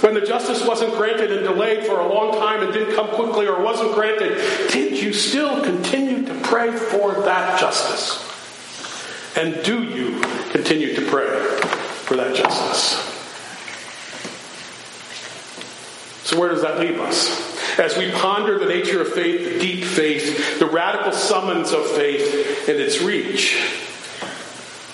When 0.00 0.14
the 0.14 0.22
justice 0.22 0.66
wasn't 0.66 0.94
granted 0.94 1.30
and 1.30 1.44
delayed 1.44 1.86
for 1.86 2.00
a 2.00 2.12
long 2.12 2.40
time 2.40 2.64
and 2.64 2.72
didn't 2.72 2.96
come 2.96 3.06
quickly 3.10 3.46
or 3.46 3.62
wasn't 3.62 3.94
granted, 3.94 4.36
did 4.72 5.00
you 5.00 5.12
still 5.12 5.62
continue 5.62 6.26
to 6.26 6.34
pray 6.40 6.72
for 6.72 7.12
that 7.22 7.60
justice? 7.60 8.20
And 9.36 9.64
do 9.64 9.84
you 9.84 10.20
continue 10.50 10.96
to 10.96 11.02
pray 11.08 11.38
for 12.02 12.16
that 12.16 12.34
justice? 12.34 13.04
So, 16.28 16.36
where 16.40 16.48
does 16.48 16.62
that 16.62 16.80
leave 16.80 16.98
us? 16.98 17.57
As 17.78 17.96
we 17.96 18.10
ponder 18.10 18.58
the 18.58 18.66
nature 18.66 19.00
of 19.00 19.12
faith, 19.12 19.52
the 19.52 19.58
deep 19.60 19.84
faith, 19.84 20.58
the 20.58 20.66
radical 20.66 21.12
summons 21.12 21.72
of 21.72 21.86
faith, 21.86 22.68
and 22.68 22.78
its 22.78 23.00
reach, 23.00 23.56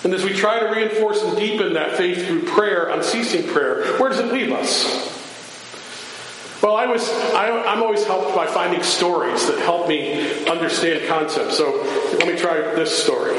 and 0.04 0.12
as 0.12 0.22
we 0.22 0.34
try 0.34 0.60
to 0.60 0.66
reinforce 0.66 1.22
and 1.22 1.34
deepen 1.34 1.72
that 1.72 1.96
faith 1.96 2.26
through 2.26 2.42
prayer, 2.42 2.88
unceasing 2.88 3.48
prayer, 3.48 3.96
where 3.96 4.10
does 4.10 4.20
it 4.20 4.30
leave 4.30 4.52
us? 4.52 5.12
Well, 6.62 6.76
I 6.76 6.86
was, 6.86 7.08
I, 7.10 7.72
am 7.72 7.82
always 7.82 8.04
helped 8.06 8.34
by 8.34 8.46
finding 8.46 8.82
stories 8.82 9.46
that 9.48 9.58
help 9.60 9.88
me 9.88 10.46
understand 10.46 11.06
concepts. 11.08 11.56
So 11.56 11.82
let 12.18 12.26
me 12.26 12.38
try 12.38 12.60
this 12.74 13.02
story. 13.02 13.34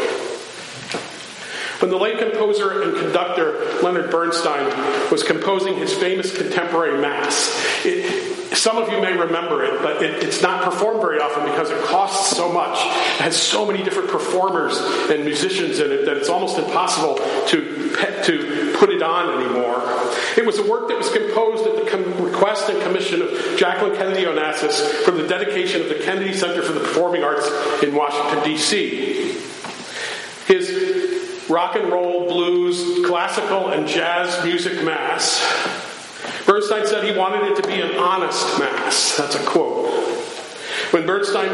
When 1.80 1.92
the 1.92 1.98
late 1.98 2.18
composer 2.20 2.84
and 2.84 2.96
conductor 2.96 3.82
Leonard 3.82 4.10
Bernstein 4.10 4.66
was 5.12 5.24
composing 5.24 5.76
his 5.76 5.94
famous 5.94 6.36
contemporary 6.36 7.02
Mass, 7.02 7.52
it, 7.84 8.56
some 8.56 8.78
of 8.78 8.90
you 8.90 9.02
may 9.02 9.14
remember 9.16 9.64
it, 9.64 9.82
but 9.82 10.02
it, 10.02 10.24
it's 10.24 10.42
not 10.42 10.64
performed 10.64 11.02
very 11.02 11.20
often 11.20 11.44
because 11.46 11.70
it 11.70 11.84
costs 11.84 12.36
so 12.36 12.52
much. 12.52 12.78
It 12.78 13.22
has 13.22 13.36
so 13.36 13.66
many 13.66 13.84
different 13.84 14.10
performers 14.10 14.78
and 15.10 15.26
musicians 15.26 15.80
in 15.80 15.92
it 15.92 16.06
that 16.06 16.18
it's 16.18 16.30
almost 16.30 16.58
impossible 16.58 17.16
to, 17.48 17.96
to 18.24 18.76
put 18.78 18.90
it 18.90 19.02
on 19.02 19.42
anymore. 19.42 19.82
It 20.38 20.46
was 20.46 20.58
a 20.58 20.70
work 20.70 20.88
that 20.88 20.98
was 20.98 21.10
composed 21.10 21.66
at 21.66 21.76
the 21.76 22.24
request 22.24 22.70
and 22.70 22.82
commission 22.82 23.22
of 23.22 23.30
Jacqueline 23.58 23.96
Kennedy 23.96 24.24
Onassis 24.24 25.04
for 25.04 25.12
the 25.12 25.28
dedication 25.28 25.82
of 25.82 25.90
the 25.90 25.96
Kennedy 25.96 26.34
Center 26.34 26.62
for 26.62 26.74
the 26.74 26.80
Performing 26.80 27.24
Arts 27.24 27.50
in 27.84 27.94
Washington, 27.94 28.44
D.C. 28.44 29.25
Rock 31.50 31.76
and 31.76 31.92
roll, 31.92 32.28
blues, 32.28 33.06
classical, 33.06 33.70
and 33.70 33.88
jazz 33.88 34.44
music 34.44 34.84
mass. 34.84 35.42
Bernstein 36.46 36.88
said 36.88 37.04
he 37.04 37.18
wanted 37.18 37.52
it 37.52 37.62
to 37.62 37.68
be 37.68 37.82
an 37.82 37.98
honest 37.98 38.60
mass. 38.60 39.18
That's 39.18 39.36
a 39.36 39.46
quote. 39.46 39.86
When 40.92 41.06
Bernstein, 41.06 41.50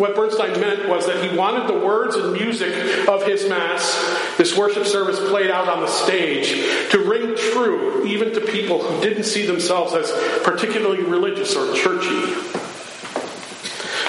what 0.00 0.14
Bernstein 0.16 0.60
meant 0.60 0.88
was 0.88 1.06
that 1.06 1.22
he 1.22 1.36
wanted 1.36 1.68
the 1.68 1.78
words 1.78 2.16
and 2.16 2.32
music 2.32 3.08
of 3.08 3.24
his 3.24 3.48
mass, 3.48 4.36
this 4.36 4.56
worship 4.56 4.84
service 4.84 5.18
played 5.30 5.50
out 5.50 5.68
on 5.68 5.80
the 5.80 5.88
stage, 5.88 6.90
to 6.90 6.98
ring 6.98 7.36
true 7.36 8.04
even 8.06 8.32
to 8.34 8.40
people 8.40 8.82
who 8.82 9.00
didn't 9.00 9.24
see 9.24 9.46
themselves 9.46 9.94
as 9.94 10.10
particularly 10.42 11.02
religious 11.02 11.54
or 11.54 11.72
churchy. 11.74 12.59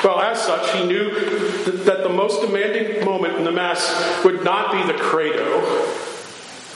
Well, 0.03 0.19
as 0.19 0.41
such, 0.41 0.71
he 0.75 0.85
knew 0.85 1.11
that 1.83 2.01
the 2.01 2.09
most 2.09 2.41
demanding 2.41 3.05
moment 3.05 3.35
in 3.35 3.43
the 3.43 3.51
Mass 3.51 4.23
would 4.23 4.43
not 4.43 4.71
be 4.71 4.91
the 4.91 4.97
credo. 4.97 5.61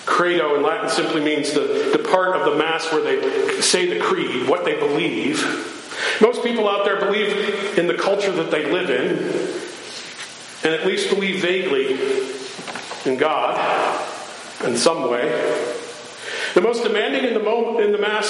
Credo 0.05 0.55
in 0.55 0.61
Latin 0.61 0.89
simply 0.89 1.21
means 1.21 1.51
the, 1.51 1.89
the 1.91 2.07
part 2.09 2.35
of 2.35 2.45
the 2.45 2.55
Mass 2.55 2.91
where 2.91 3.01
they 3.01 3.61
say 3.61 3.91
the 3.91 3.99
creed, 3.99 4.47
what 4.47 4.63
they 4.63 4.77
believe. 4.77 5.41
Most 6.21 6.43
people 6.43 6.69
out 6.69 6.85
there 6.85 6.99
believe 6.99 7.79
in 7.79 7.87
the 7.87 7.95
culture 7.95 8.31
that 8.31 8.51
they 8.51 8.71
live 8.71 8.89
in, 8.91 9.17
and 10.63 10.79
at 10.79 10.85
least 10.85 11.09
believe 11.09 11.41
vaguely 11.41 11.93
in 13.05 13.17
God 13.17 13.59
in 14.63 14.77
some 14.77 15.09
way. 15.09 15.74
The 16.55 16.61
most 16.61 16.83
demanding 16.83 17.25
in 17.25 17.33
the, 17.33 17.41
moment, 17.41 17.85
in 17.85 17.91
the 17.91 17.97
mass, 17.97 18.29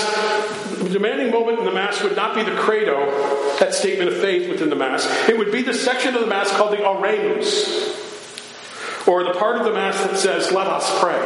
demanding 0.92 1.30
moment 1.30 1.60
in 1.60 1.66
the 1.66 1.72
mass 1.72 2.02
would 2.02 2.16
not 2.16 2.34
be 2.34 2.42
the 2.42 2.56
credo, 2.56 3.06
that 3.60 3.76
statement 3.76 4.10
of 4.10 4.18
faith 4.18 4.50
within 4.50 4.72
the 4.72 4.76
mass. 4.76 5.06
It 5.30 5.38
would 5.38 5.52
be 5.52 5.62
the 5.62 5.76
section 5.76 6.16
of 6.16 6.22
the 6.22 6.28
mass 6.28 6.52
called 6.52 6.72
the 6.72 6.84
Oremus, 6.84 9.08
or 9.08 9.24
the 9.24 9.34
part 9.34 9.58
of 9.58 9.66
the 9.66 9.74
mass 9.74 10.04
that 10.04 10.18
says, 10.18 10.52
"Let 10.52 10.66
us 10.66 11.00
pray." 11.00 11.24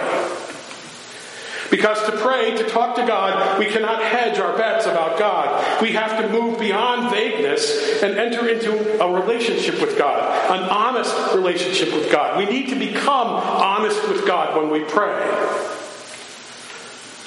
Because 1.72 2.04
to 2.06 2.12
pray, 2.18 2.58
to 2.58 2.66
talk 2.66 2.98
to 2.98 3.06
God, 3.06 3.60
we 3.60 3.68
cannot 3.68 4.04
hedge 4.04 4.38
our 4.38 4.58
bets 4.58 4.86
about 4.86 5.18
God. 5.18 5.82
We 5.82 5.94
have 5.94 6.20
to 6.20 6.28
move 6.28 6.60
beyond 6.60 7.12
vagueness 7.12 8.04
and 8.04 8.18
enter 8.18 8.50
into 8.50 9.02
a 9.02 9.10
relationship 9.10 9.80
with 9.80 9.98
God, 9.98 10.52
an 10.52 10.64
honest 10.64 11.16
relationship 11.34 11.94
with 11.94 12.12
God. 12.12 12.38
We 12.38 12.46
need 12.46 12.68
to 12.70 12.76
become 12.76 13.28
honest 13.28 14.06
with 14.10 14.26
God 14.26 14.58
when 14.58 14.70
we 14.70 14.82
pray. 14.82 15.79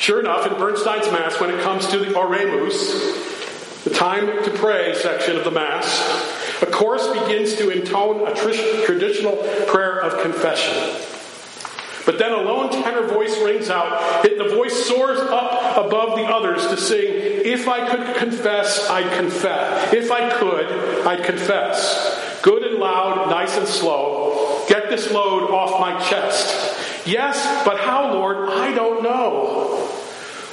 Sure 0.02 0.18
enough, 0.18 0.44
in 0.50 0.58
Bernstein's 0.58 1.06
Mass, 1.12 1.38
when 1.38 1.50
it 1.50 1.62
comes 1.62 1.86
to 1.86 1.98
the 2.00 2.06
Oremus, 2.06 3.84
the 3.84 3.90
time 3.90 4.26
to 4.26 4.50
pray 4.50 4.96
section 4.96 5.36
of 5.36 5.44
the 5.44 5.52
Mass, 5.52 6.60
a 6.60 6.66
chorus 6.66 7.06
begins 7.06 7.54
to 7.54 7.70
intone 7.70 8.26
a 8.26 8.34
traditional 8.34 9.36
prayer 9.68 10.00
of 10.00 10.20
confession. 10.20 10.74
But 12.04 12.18
then 12.18 12.32
a 12.32 12.38
lone 12.38 12.72
tenor 12.72 13.06
voice 13.06 13.38
rings 13.42 13.70
out. 13.70 14.24
The 14.24 14.48
voice 14.48 14.88
soars 14.88 15.20
up 15.20 15.86
above 15.86 16.18
the 16.18 16.24
others 16.24 16.66
to 16.66 16.76
sing, 16.76 17.06
If 17.06 17.68
I 17.68 17.88
could 17.88 18.16
confess, 18.16 18.90
I'd 18.90 19.16
confess. 19.16 19.92
If 19.94 20.10
I 20.10 20.30
could, 20.30 21.06
I'd 21.06 21.24
confess. 21.24 22.42
Good 22.42 22.64
and 22.64 22.80
loud, 22.80 23.30
nice 23.30 23.56
and 23.56 23.68
slow. 23.68 24.64
Get 24.68 24.90
this 24.90 25.12
load 25.12 25.48
off 25.52 25.78
my 25.78 26.04
chest. 26.10 27.06
Yes, 27.06 27.64
but 27.64 27.78
how, 27.78 28.12
Lord? 28.12 28.48
I 28.48 28.74
don't 28.74 29.04
know. 29.04 29.81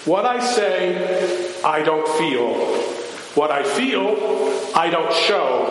What 0.06 0.26
I 0.26 0.40
say, 0.40 1.54
I 1.64 1.82
don't 1.82 2.08
feel. 2.18 2.54
What 3.36 3.52
I 3.52 3.64
feel, 3.64 4.72
I 4.76 4.90
don't 4.90 5.14
show. 5.14 5.66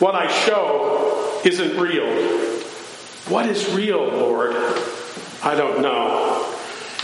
What 0.00 0.14
I 0.14 0.26
show 0.44 1.40
isn't 1.44 1.78
real. 1.78 2.06
What 3.28 3.46
is 3.46 3.72
real, 3.72 4.04
Lord? 4.04 4.54
I 5.42 5.54
don't 5.54 5.80
know. 5.80 6.54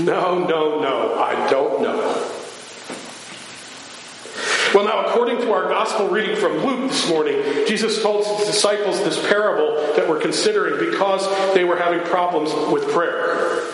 No, 0.01 0.39
no, 0.39 0.81
no, 0.81 1.19
I 1.19 1.49
don't 1.49 1.83
know. 1.83 2.35
Well, 4.75 4.85
now, 4.85 5.07
according 5.07 5.39
to 5.39 5.53
our 5.53 5.69
gospel 5.69 6.09
reading 6.09 6.37
from 6.37 6.59
Luke 6.59 6.91
this 6.91 7.09
morning, 7.09 7.41
Jesus 7.67 8.03
told 8.03 8.27
his 8.27 8.47
disciples 8.47 9.03
this 9.03 9.19
parable 9.29 9.77
that 9.97 10.07
we're 10.07 10.21
considering 10.21 10.79
because 10.91 11.27
they 11.55 11.65
were 11.65 11.77
having 11.77 12.01
problems 12.01 12.53
with 12.71 12.91
prayer. 12.91 13.65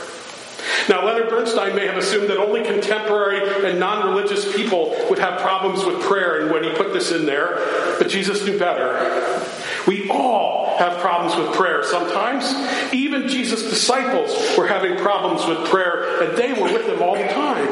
Now, 0.89 1.05
Leonard 1.05 1.31
Bernstein 1.31 1.75
may 1.75 1.87
have 1.87 1.97
assumed 1.97 2.29
that 2.29 2.37
only 2.37 2.63
contemporary 2.63 3.65
and 3.65 3.81
non 3.81 4.07
religious 4.07 4.55
people 4.55 4.95
would 5.09 5.19
have 5.19 5.41
problems 5.41 5.85
with 5.85 6.03
prayer, 6.03 6.43
and 6.43 6.53
when 6.53 6.65
he 6.65 6.71
put 6.73 6.93
this 6.93 7.11
in 7.11 7.25
there, 7.25 7.57
but 7.99 8.09
Jesus 8.09 8.45
knew 8.45 8.59
better. 8.59 9.43
We 9.87 10.09
all 10.11 10.77
have 10.79 10.99
problems 11.01 11.37
with 11.37 11.55
prayer 11.57 11.83
sometimes. 11.85 12.53
Even 12.93 13.29
Jesus' 13.29 13.63
disciples 13.63 14.57
were 14.59 14.67
having 14.67 14.97
problems 14.97 15.47
with 15.47 15.69
prayer, 15.69 16.23
and 16.23 16.37
they 16.37 16.53
were 16.53 16.73
with 16.73 16.87
him 16.87 17.03
all 17.03 17.15
the 17.15 17.29
time. 17.29 17.69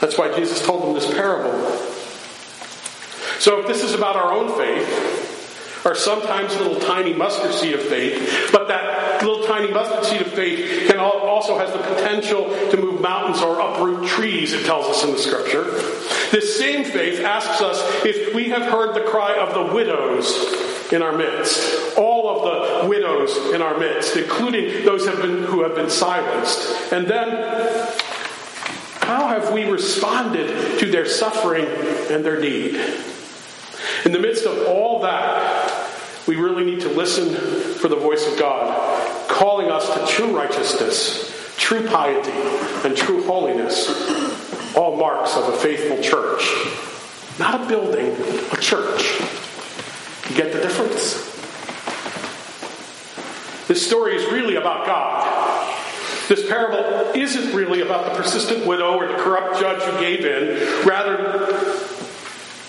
That's 0.00 0.18
why 0.18 0.34
Jesus 0.34 0.64
told 0.64 0.82
them 0.82 0.94
this 0.94 1.12
parable. 1.12 1.52
So, 3.38 3.60
if 3.60 3.66
this 3.66 3.84
is 3.84 3.94
about 3.94 4.16
our 4.16 4.32
own 4.32 4.56
faith, 4.56 5.21
our 5.84 5.94
sometimes 5.94 6.56
little 6.56 6.78
tiny 6.80 7.12
mustard 7.12 7.52
seed 7.52 7.74
of 7.74 7.82
faith, 7.82 8.50
but 8.52 8.68
that 8.68 9.22
little 9.22 9.44
tiny 9.46 9.72
mustard 9.72 10.04
seed 10.04 10.20
of 10.20 10.32
faith 10.32 10.88
can 10.88 10.98
also 10.98 11.58
has 11.58 11.72
the 11.72 11.78
potential 11.78 12.44
to 12.70 12.76
move 12.76 13.00
mountains 13.00 13.42
or 13.42 13.60
uproot 13.60 14.06
trees, 14.06 14.52
it 14.52 14.64
tells 14.64 14.86
us 14.86 15.04
in 15.04 15.12
the 15.12 15.18
scripture. 15.18 15.64
This 16.30 16.58
same 16.58 16.84
faith 16.84 17.20
asks 17.20 17.60
us 17.60 17.80
if 18.04 18.34
we 18.34 18.48
have 18.50 18.62
heard 18.62 18.94
the 18.94 19.02
cry 19.02 19.36
of 19.36 19.54
the 19.54 19.74
widows 19.74 20.92
in 20.92 21.02
our 21.02 21.16
midst. 21.16 21.96
All 21.98 22.28
of 22.28 22.82
the 22.82 22.88
widows 22.88 23.36
in 23.52 23.62
our 23.62 23.76
midst, 23.78 24.16
including 24.16 24.84
those 24.84 25.06
have 25.06 25.20
been, 25.20 25.42
who 25.44 25.62
have 25.62 25.74
been 25.74 25.90
silenced. 25.90 26.92
And 26.92 27.06
then, 27.08 27.28
how 29.00 29.28
have 29.28 29.52
we 29.52 29.64
responded 29.64 30.78
to 30.78 30.90
their 30.90 31.06
suffering 31.06 31.66
and 32.10 32.24
their 32.24 32.40
need? 32.40 32.76
In 34.04 34.12
the 34.12 34.18
midst 34.18 34.46
of 34.46 34.66
all 34.66 35.00
that, 35.02 35.51
we 36.26 36.36
really 36.36 36.64
need 36.64 36.80
to 36.82 36.88
listen 36.88 37.34
for 37.74 37.88
the 37.88 37.96
voice 37.96 38.26
of 38.26 38.38
God, 38.38 39.28
calling 39.28 39.70
us 39.70 39.92
to 39.94 40.06
true 40.06 40.36
righteousness, 40.36 41.54
true 41.56 41.86
piety, 41.86 42.30
and 42.86 42.96
true 42.96 43.24
holiness 43.24 43.88
all 44.76 44.96
marks 44.96 45.36
of 45.36 45.48
a 45.52 45.56
faithful 45.56 46.00
church. 46.02 46.42
Not 47.38 47.62
a 47.62 47.66
building, 47.66 48.12
a 48.52 48.56
church. 48.56 49.20
You 50.30 50.36
get 50.36 50.52
the 50.52 50.60
difference? 50.60 51.30
This 53.68 53.86
story 53.86 54.16
is 54.16 54.30
really 54.32 54.56
about 54.56 54.86
God. 54.86 55.42
This 56.28 56.46
parable 56.48 57.10
isn't 57.14 57.54
really 57.54 57.80
about 57.80 58.06
the 58.06 58.22
persistent 58.22 58.66
widow 58.66 58.94
or 58.94 59.08
the 59.08 59.18
corrupt 59.18 59.60
judge 59.60 59.82
who 59.82 60.00
gave 60.00 60.24
in. 60.24 60.86
Rather 60.86 61.78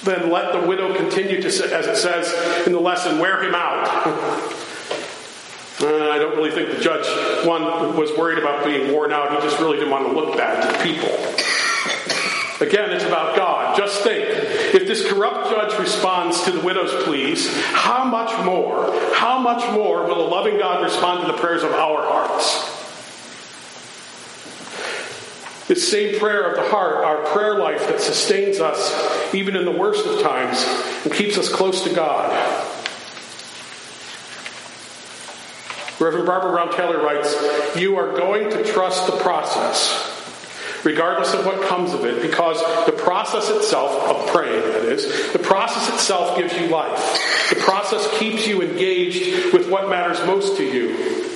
than 0.03 0.29
let 0.29 0.53
the 0.53 0.67
widow 0.67 0.95
continue 0.95 1.41
to, 1.41 1.47
as 1.47 1.87
it 1.87 1.95
says 1.95 2.67
in 2.67 2.73
the 2.73 2.79
lesson, 2.79 3.19
wear 3.19 3.41
him 3.41 3.55
out. 3.55 3.87
Uh, 5.81 6.09
I 6.11 6.17
don't 6.17 6.35
really 6.35 6.51
think 6.51 6.69
the 6.69 6.79
judge, 6.79 7.05
one, 7.45 7.63
was 7.97 8.11
worried 8.17 8.37
about 8.37 8.63
being 8.63 8.91
worn 8.91 9.11
out. 9.11 9.33
He 9.33 9.41
just 9.41 9.59
really 9.59 9.77
didn't 9.77 9.91
want 9.91 10.07
to 10.07 10.13
look 10.13 10.37
bad 10.37 10.61
to 10.61 10.77
the 10.77 10.83
people. 10.83 11.09
Again, 12.65 12.91
it's 12.91 13.03
about 13.03 13.35
God. 13.35 13.75
Just 13.75 14.01
think 14.03 14.23
if 14.73 14.87
this 14.87 15.05
corrupt 15.11 15.49
judge 15.49 15.77
responds 15.77 16.43
to 16.43 16.51
the 16.51 16.61
widow's 16.61 17.03
pleas, 17.03 17.53
how 17.71 18.05
much 18.05 18.31
more, 18.45 18.93
how 19.13 19.39
much 19.39 19.69
more 19.73 20.05
will 20.05 20.25
a 20.25 20.29
loving 20.29 20.57
God 20.57 20.81
respond 20.83 21.25
to 21.25 21.31
the 21.31 21.37
prayers 21.37 21.63
of 21.63 21.71
our 21.71 22.01
hearts? 22.01 22.72
This 25.73 25.89
same 25.89 26.19
prayer 26.19 26.51
of 26.51 26.55
the 26.55 26.69
heart, 26.69 27.03
our 27.03 27.23
prayer 27.33 27.57
life 27.57 27.87
that 27.87 27.99
sustains 27.99 28.59
us 28.59 29.33
even 29.33 29.55
in 29.55 29.65
the 29.65 29.71
worst 29.71 30.05
of 30.05 30.21
times 30.21 30.63
and 31.03 31.11
keeps 31.11 31.35
us 31.35 31.49
close 31.51 31.83
to 31.85 31.89
God. 31.95 32.29
Reverend 35.99 36.27
Barbara 36.27 36.51
Brown 36.51 36.71
Taylor 36.73 37.03
writes, 37.03 37.35
You 37.75 37.97
are 37.97 38.15
going 38.15 38.51
to 38.51 38.63
trust 38.63 39.07
the 39.07 39.17
process 39.17 40.11
regardless 40.83 41.33
of 41.33 41.43
what 41.43 41.67
comes 41.67 41.91
of 41.93 42.05
it, 42.05 42.21
because 42.21 42.59
the 42.85 42.91
process 42.91 43.49
itself, 43.49 43.95
of 44.03 44.27
praying 44.27 44.61
that 44.73 44.85
is, 44.85 45.33
the 45.33 45.39
process 45.39 45.91
itself 45.91 46.37
gives 46.37 46.53
you 46.53 46.67
life. 46.67 47.49
The 47.49 47.55
process 47.55 48.07
keeps 48.19 48.45
you 48.45 48.61
engaged 48.61 49.51
with 49.51 49.67
what 49.71 49.89
matters 49.89 50.23
most 50.27 50.55
to 50.57 50.63
you. 50.63 51.27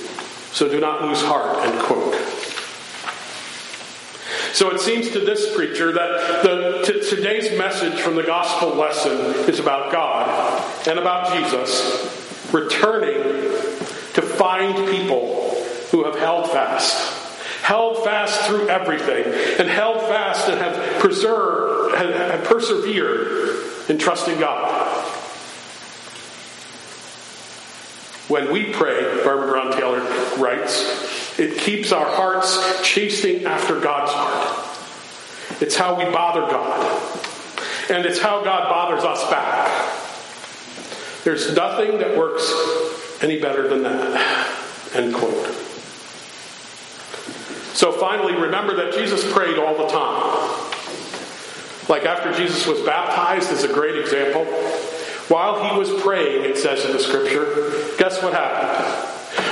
So 0.52 0.68
do 0.68 0.78
not 0.78 1.02
lose 1.02 1.22
heart, 1.22 1.66
end 1.66 1.80
quote. 1.80 2.37
So 4.52 4.70
it 4.70 4.80
seems 4.80 5.10
to 5.10 5.20
this 5.20 5.54
preacher 5.54 5.92
that 5.92 6.42
the, 6.42 6.82
t- 6.84 7.08
today's 7.14 7.56
message 7.56 8.00
from 8.00 8.16
the 8.16 8.22
gospel 8.22 8.74
lesson 8.74 9.18
is 9.48 9.58
about 9.58 9.92
God 9.92 10.88
and 10.88 10.98
about 10.98 11.36
Jesus 11.36 12.52
returning 12.52 13.22
to 14.14 14.22
find 14.22 14.88
people 14.88 15.54
who 15.90 16.04
have 16.04 16.18
held 16.18 16.50
fast 16.50 17.18
held 17.68 18.02
fast 18.02 18.40
through 18.46 18.66
everything, 18.70 19.26
and 19.60 19.68
held 19.68 20.00
fast 20.00 20.48
and 20.48 20.58
have 20.58 21.00
preserved, 21.00 21.94
have, 21.96 22.14
have 22.14 22.44
persevered 22.44 23.62
in 23.90 23.98
trusting 23.98 24.40
God. 24.40 25.04
When 28.28 28.50
we 28.50 28.72
pray, 28.72 29.22
Barbara 29.22 29.48
Brown 29.48 29.72
Taylor 29.72 30.00
writes, 30.38 31.07
it 31.38 31.58
keeps 31.58 31.92
our 31.92 32.06
hearts 32.06 32.82
chasing 32.82 33.44
after 33.44 33.80
God's 33.80 34.12
heart. 34.12 35.62
It's 35.62 35.76
how 35.76 35.96
we 35.96 36.04
bother 36.04 36.40
God. 36.42 37.02
And 37.90 38.04
it's 38.04 38.20
how 38.20 38.42
God 38.44 38.68
bothers 38.68 39.04
us 39.04 39.22
back. 39.30 39.94
There's 41.24 41.54
nothing 41.54 41.98
that 41.98 42.16
works 42.16 42.52
any 43.22 43.40
better 43.40 43.68
than 43.68 43.82
that. 43.82 44.94
End 44.94 45.14
quote. 45.14 45.46
So 47.74 47.92
finally, 47.92 48.34
remember 48.34 48.74
that 48.76 48.92
Jesus 48.94 49.30
prayed 49.32 49.58
all 49.58 49.76
the 49.76 49.86
time. 49.86 50.48
Like 51.88 52.04
after 52.04 52.32
Jesus 52.34 52.66
was 52.66 52.80
baptized 52.80 53.50
is 53.52 53.64
a 53.64 53.72
great 53.72 53.96
example. 53.96 54.44
While 55.28 55.64
he 55.64 55.78
was 55.78 55.90
praying, 56.02 56.44
it 56.44 56.56
says 56.56 56.84
in 56.84 56.92
the 56.92 56.98
scripture, 56.98 57.72
guess 57.98 58.22
what 58.22 58.32
happened? 58.32 59.07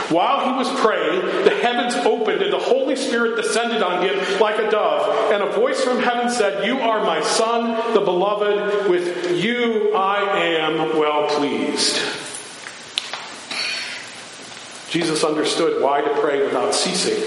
While 0.09 0.47
he 0.47 0.53
was 0.57 0.81
praying, 0.81 1.45
the 1.45 1.51
heavens 1.51 1.95
opened 1.95 2.43
and 2.43 2.53
the 2.53 2.59
Holy 2.59 2.97
Spirit 2.97 3.37
descended 3.37 3.83
on 3.83 4.03
him 4.03 4.41
like 4.41 4.59
a 4.59 4.71
dove. 4.71 5.33
And 5.33 5.43
a 5.43 5.51
voice 5.51 5.83
from 5.83 5.99
heaven 5.99 6.31
said, 6.31 6.67
You 6.67 6.79
are 6.79 7.05
my 7.05 7.21
Son, 7.23 7.95
the 7.95 8.01
beloved. 8.01 8.89
With 8.89 9.37
you 9.37 9.95
I 9.95 10.39
am 10.39 10.99
well 10.99 11.29
pleased. 11.29 11.97
Jesus 14.91 15.25
understood 15.25 15.83
why 15.83 16.01
to 16.01 16.11
pray 16.21 16.43
without 16.43 16.73
ceasing 16.75 17.23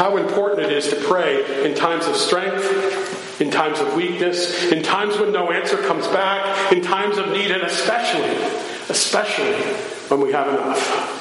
how 0.00 0.16
important 0.16 0.62
it 0.62 0.72
is 0.72 0.88
to 0.88 0.96
pray 0.96 1.68
in 1.68 1.76
times 1.76 2.06
of 2.06 2.16
strength, 2.16 3.38
in 3.38 3.50
times 3.50 3.80
of 3.80 3.94
weakness, 3.94 4.72
in 4.72 4.82
times 4.82 5.18
when 5.18 5.30
no 5.30 5.52
answer 5.52 5.76
comes 5.76 6.06
back, 6.08 6.72
in 6.72 6.80
times 6.80 7.18
of 7.18 7.28
need, 7.28 7.50
and 7.50 7.62
especially, 7.62 8.34
especially 8.88 9.52
when 10.08 10.22
we 10.22 10.32
have 10.32 10.48
enough. 10.48 11.18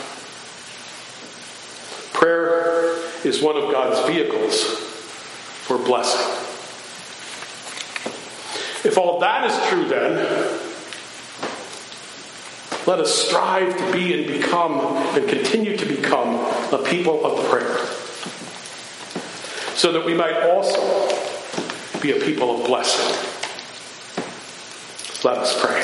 Prayer 2.14 2.96
is 3.26 3.42
one 3.42 3.58
of 3.58 3.72
God's 3.72 4.08
vehicles 4.08 4.64
for 4.64 5.78
blessing. 5.78 6.20
If 8.84 8.98
all 8.98 9.20
that 9.20 9.50
is 9.50 9.68
true, 9.68 9.88
then, 9.88 10.16
let 12.88 13.00
us 13.00 13.14
strive 13.14 13.78
to 13.78 13.92
be 13.92 14.18
and 14.18 14.26
become 14.26 14.80
and 15.16 15.28
continue 15.28 15.78
to 15.78 15.86
become 15.86 16.36
a 16.74 16.84
people 16.86 17.26
of 17.26 17.46
prayer 17.50 17.78
so 19.76 19.92
that 19.92 20.06
we 20.06 20.14
might 20.14 20.36
also 20.50 20.80
be 22.02 22.12
a 22.12 22.20
people 22.26 22.60
of 22.60 22.66
blessing. 22.66 23.16
Let 25.24 25.38
us 25.38 25.60
pray. 25.62 25.84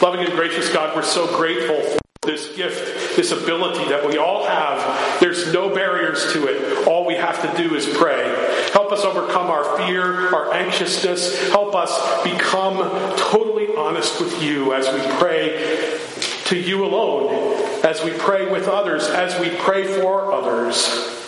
Loving 0.00 0.24
and 0.24 0.34
gracious 0.34 0.72
God, 0.72 0.94
we're 0.94 1.02
so 1.02 1.26
grateful 1.36 1.82
for 1.82 2.03
this 2.24 2.54
gift, 2.56 3.16
this 3.16 3.32
ability 3.32 3.88
that 3.88 4.06
we 4.06 4.18
all 4.18 4.46
have. 4.46 5.20
There's 5.20 5.52
no 5.52 5.74
barriers 5.74 6.32
to 6.32 6.46
it. 6.46 6.86
All 6.86 7.06
we 7.06 7.14
have 7.14 7.40
to 7.42 7.62
do 7.62 7.74
is 7.74 7.88
pray. 7.96 8.70
Help 8.72 8.92
us 8.92 9.04
overcome 9.04 9.50
our 9.50 9.76
fear, 9.78 10.34
our 10.34 10.52
anxiousness. 10.52 11.50
Help 11.50 11.74
us 11.74 12.22
become 12.24 12.78
totally 13.16 13.74
honest 13.76 14.20
with 14.20 14.42
you 14.42 14.74
as 14.74 14.86
we 14.92 15.00
pray 15.18 15.98
to 16.46 16.58
you 16.58 16.84
alone, 16.84 17.84
as 17.84 18.02
we 18.04 18.10
pray 18.10 18.50
with 18.50 18.68
others, 18.68 19.08
as 19.08 19.38
we 19.40 19.50
pray 19.56 19.84
for 20.00 20.32
others. 20.32 21.23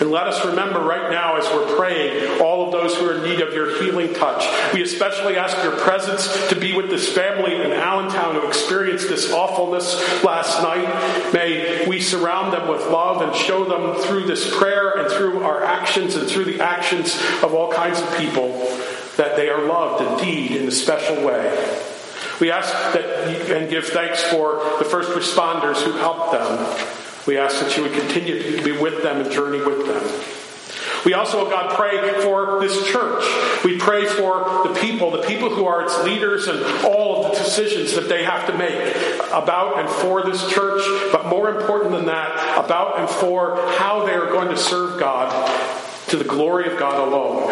And 0.00 0.12
let 0.12 0.28
us 0.28 0.44
remember 0.44 0.80
right 0.80 1.10
now 1.10 1.36
as 1.36 1.44
we're 1.46 1.76
praying 1.76 2.40
all 2.40 2.66
of 2.66 2.72
those 2.72 2.94
who 2.94 3.06
are 3.06 3.16
in 3.16 3.24
need 3.24 3.40
of 3.40 3.52
your 3.52 3.82
healing 3.82 4.14
touch. 4.14 4.46
We 4.72 4.82
especially 4.82 5.36
ask 5.36 5.60
your 5.64 5.76
presence 5.76 6.48
to 6.48 6.54
be 6.54 6.72
with 6.72 6.88
this 6.88 7.12
family 7.12 7.56
in 7.56 7.72
Allentown 7.72 8.36
who 8.36 8.46
experienced 8.46 9.08
this 9.08 9.32
awfulness 9.32 9.96
last 10.22 10.62
night. 10.62 11.32
May 11.32 11.86
we 11.88 12.00
surround 12.00 12.52
them 12.52 12.68
with 12.68 12.82
love 12.90 13.22
and 13.22 13.34
show 13.34 13.64
them 13.64 14.00
through 14.02 14.26
this 14.26 14.56
prayer 14.56 14.98
and 14.98 15.10
through 15.10 15.42
our 15.42 15.64
actions 15.64 16.14
and 16.14 16.28
through 16.28 16.44
the 16.44 16.60
actions 16.60 17.16
of 17.42 17.52
all 17.52 17.72
kinds 17.72 18.00
of 18.00 18.16
people 18.16 18.52
that 19.16 19.34
they 19.34 19.48
are 19.48 19.66
loved 19.66 20.22
indeed 20.22 20.52
in 20.52 20.68
a 20.68 20.70
special 20.70 21.16
way. 21.24 21.84
We 22.40 22.52
ask 22.52 22.72
that 22.92 23.50
and 23.50 23.68
give 23.68 23.86
thanks 23.86 24.22
for 24.22 24.62
the 24.78 24.84
first 24.84 25.10
responders 25.10 25.82
who 25.82 25.90
helped 25.92 26.30
them. 26.30 27.07
We 27.28 27.36
ask 27.36 27.60
that 27.60 27.76
you 27.76 27.82
would 27.82 27.92
continue 27.92 28.56
to 28.56 28.64
be 28.64 28.72
with 28.72 29.02
them 29.02 29.20
and 29.20 29.30
journey 29.30 29.58
with 29.58 29.86
them. 29.86 30.02
We 31.04 31.12
also, 31.12 31.48
God, 31.50 31.76
pray 31.76 32.22
for 32.22 32.58
this 32.58 32.86
church. 32.86 33.22
We 33.62 33.76
pray 33.76 34.06
for 34.06 34.66
the 34.66 34.74
people, 34.80 35.10
the 35.10 35.22
people 35.22 35.50
who 35.50 35.66
are 35.66 35.84
its 35.84 36.02
leaders, 36.04 36.48
and 36.48 36.58
all 36.86 37.26
of 37.26 37.32
the 37.32 37.44
decisions 37.44 37.92
that 37.96 38.08
they 38.08 38.24
have 38.24 38.46
to 38.46 38.56
make 38.56 38.94
about 39.30 39.78
and 39.78 39.90
for 39.90 40.22
this 40.22 40.48
church, 40.50 40.82
but 41.12 41.26
more 41.26 41.50
important 41.50 41.92
than 41.92 42.06
that, 42.06 42.64
about 42.64 42.98
and 42.98 43.08
for 43.08 43.56
how 43.72 44.06
they 44.06 44.14
are 44.14 44.26
going 44.26 44.48
to 44.48 44.56
serve 44.56 44.98
God 44.98 45.28
to 46.08 46.16
the 46.16 46.24
glory 46.24 46.72
of 46.72 46.78
God 46.78 47.06
alone, 47.06 47.50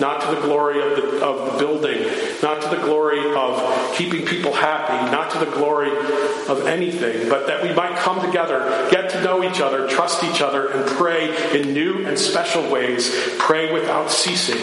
not 0.00 0.22
to 0.22 0.34
the 0.34 0.40
glory 0.40 0.80
of 0.80 0.96
the, 0.96 1.24
of 1.24 1.52
the 1.52 1.58
building, 1.58 2.02
not 2.42 2.62
to 2.62 2.68
the 2.68 2.82
glory 2.82 3.20
of 3.34 3.94
keeping 3.94 4.24
people 4.24 4.52
happy, 4.52 4.94
not 5.12 5.30
to 5.30 5.38
the 5.38 5.50
glory 5.52 5.90
of 6.48 6.66
anything, 6.66 7.28
but 7.28 7.46
that 7.46 7.62
we 7.62 7.72
might 7.74 7.94
come 7.96 8.24
together, 8.24 8.88
get 8.90 9.10
to 9.10 9.22
know 9.22 9.44
each 9.44 9.60
other, 9.60 9.86
trust 9.88 10.24
each 10.24 10.40
other, 10.40 10.68
and 10.68 10.88
pray 10.90 11.28
in 11.58 11.74
new 11.74 12.06
and 12.06 12.18
special 12.18 12.68
ways, 12.70 13.14
pray 13.38 13.72
without 13.72 14.10
ceasing, 14.10 14.60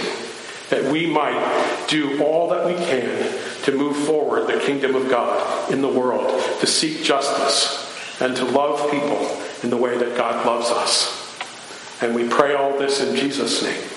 that 0.70 0.92
we 0.92 1.06
might 1.06 1.86
do 1.88 2.22
all 2.24 2.50
that 2.50 2.66
we 2.66 2.74
can 2.74 3.64
to 3.64 3.72
move 3.72 3.96
forward 3.96 4.48
the 4.48 4.60
kingdom 4.60 4.96
of 4.96 5.10
God 5.10 5.72
in 5.72 5.82
the 5.82 5.88
world, 5.88 6.28
to 6.60 6.68
seek 6.68 7.04
justice, 7.04 7.86
and 8.22 8.36
to 8.36 8.46
love 8.46 8.90
people 8.90 9.40
in 9.64 9.70
the 9.70 9.78
way 9.78 9.98
that 9.98 10.18
God 10.18 10.46
loves 10.46 10.70
us. 10.72 11.24
And 12.02 12.16
we 12.16 12.28
pray 12.28 12.56
all 12.56 12.78
this 12.78 13.02
in 13.02 13.16
Jesus' 13.16 13.64
name. 13.64 13.97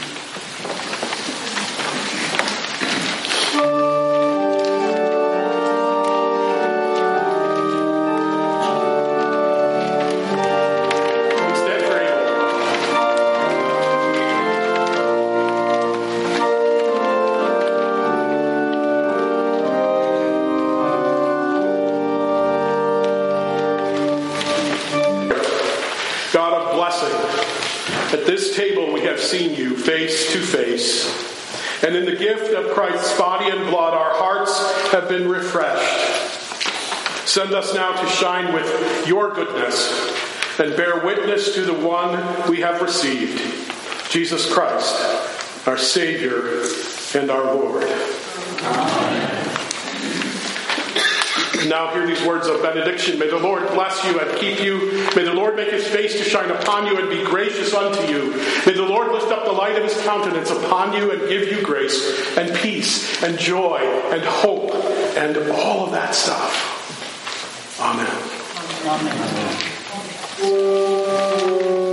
Face 30.11 30.33
to 30.33 30.41
face. 30.41 31.83
And 31.83 31.95
in 31.95 32.05
the 32.05 32.15
gift 32.15 32.53
of 32.53 32.71
Christ's 32.71 33.17
body 33.17 33.49
and 33.49 33.69
blood, 33.69 33.93
our 33.93 34.13
hearts 34.13 34.91
have 34.91 35.07
been 35.07 35.27
refreshed. 35.27 37.27
Send 37.27 37.53
us 37.53 37.73
now 37.73 37.99
to 37.99 38.07
shine 38.09 38.53
with 38.53 39.07
your 39.07 39.33
goodness 39.33 39.89
and 40.59 40.75
bear 40.75 41.03
witness 41.05 41.55
to 41.55 41.61
the 41.61 41.73
one 41.73 42.49
we 42.49 42.59
have 42.59 42.81
received, 42.81 43.39
Jesus 44.09 44.51
Christ, 44.51 45.67
our 45.67 45.77
Savior 45.77 46.63
and 47.15 47.31
our 47.31 47.55
Lord. 47.55 47.83
Amen. 47.83 49.40
Now 51.67 51.93
hear 51.93 52.05
these 52.05 52.23
words 52.23 52.47
of 52.47 52.61
benediction. 52.61 53.19
May 53.19 53.29
the 53.29 53.39
Lord 53.39 53.67
bless 53.69 54.03
you 54.05 54.19
and 54.19 54.37
keep 54.39 54.61
you. 54.61 55.05
May 55.15 55.23
the 55.23 55.33
Lord 55.33 55.55
make 55.55 55.71
his 55.71 55.87
face 55.87 56.13
to 56.17 56.23
shine 56.23 56.49
upon 56.51 56.87
you 56.87 56.97
and 56.97 57.09
be 57.09 57.23
gracious 57.23 57.73
unto 57.73 58.01
you. 58.11 58.31
May 58.65 58.73
the 58.73 58.85
Lord 58.85 59.11
lift 59.11 59.31
up 59.31 59.45
the 59.45 59.51
light 59.51 59.75
of 59.77 59.83
his 59.83 59.99
countenance 60.03 60.49
upon 60.49 60.93
you 60.93 61.11
and 61.11 61.27
give 61.29 61.47
you 61.51 61.61
grace 61.61 62.37
and 62.37 62.53
peace 62.55 63.23
and 63.23 63.37
joy 63.37 63.79
and 64.11 64.23
hope 64.23 64.73
and 65.17 65.37
all 65.51 65.85
of 65.85 65.91
that 65.91 66.15
stuff. 66.15 66.79
Amen. 67.79 68.07
Amen. 70.43 71.90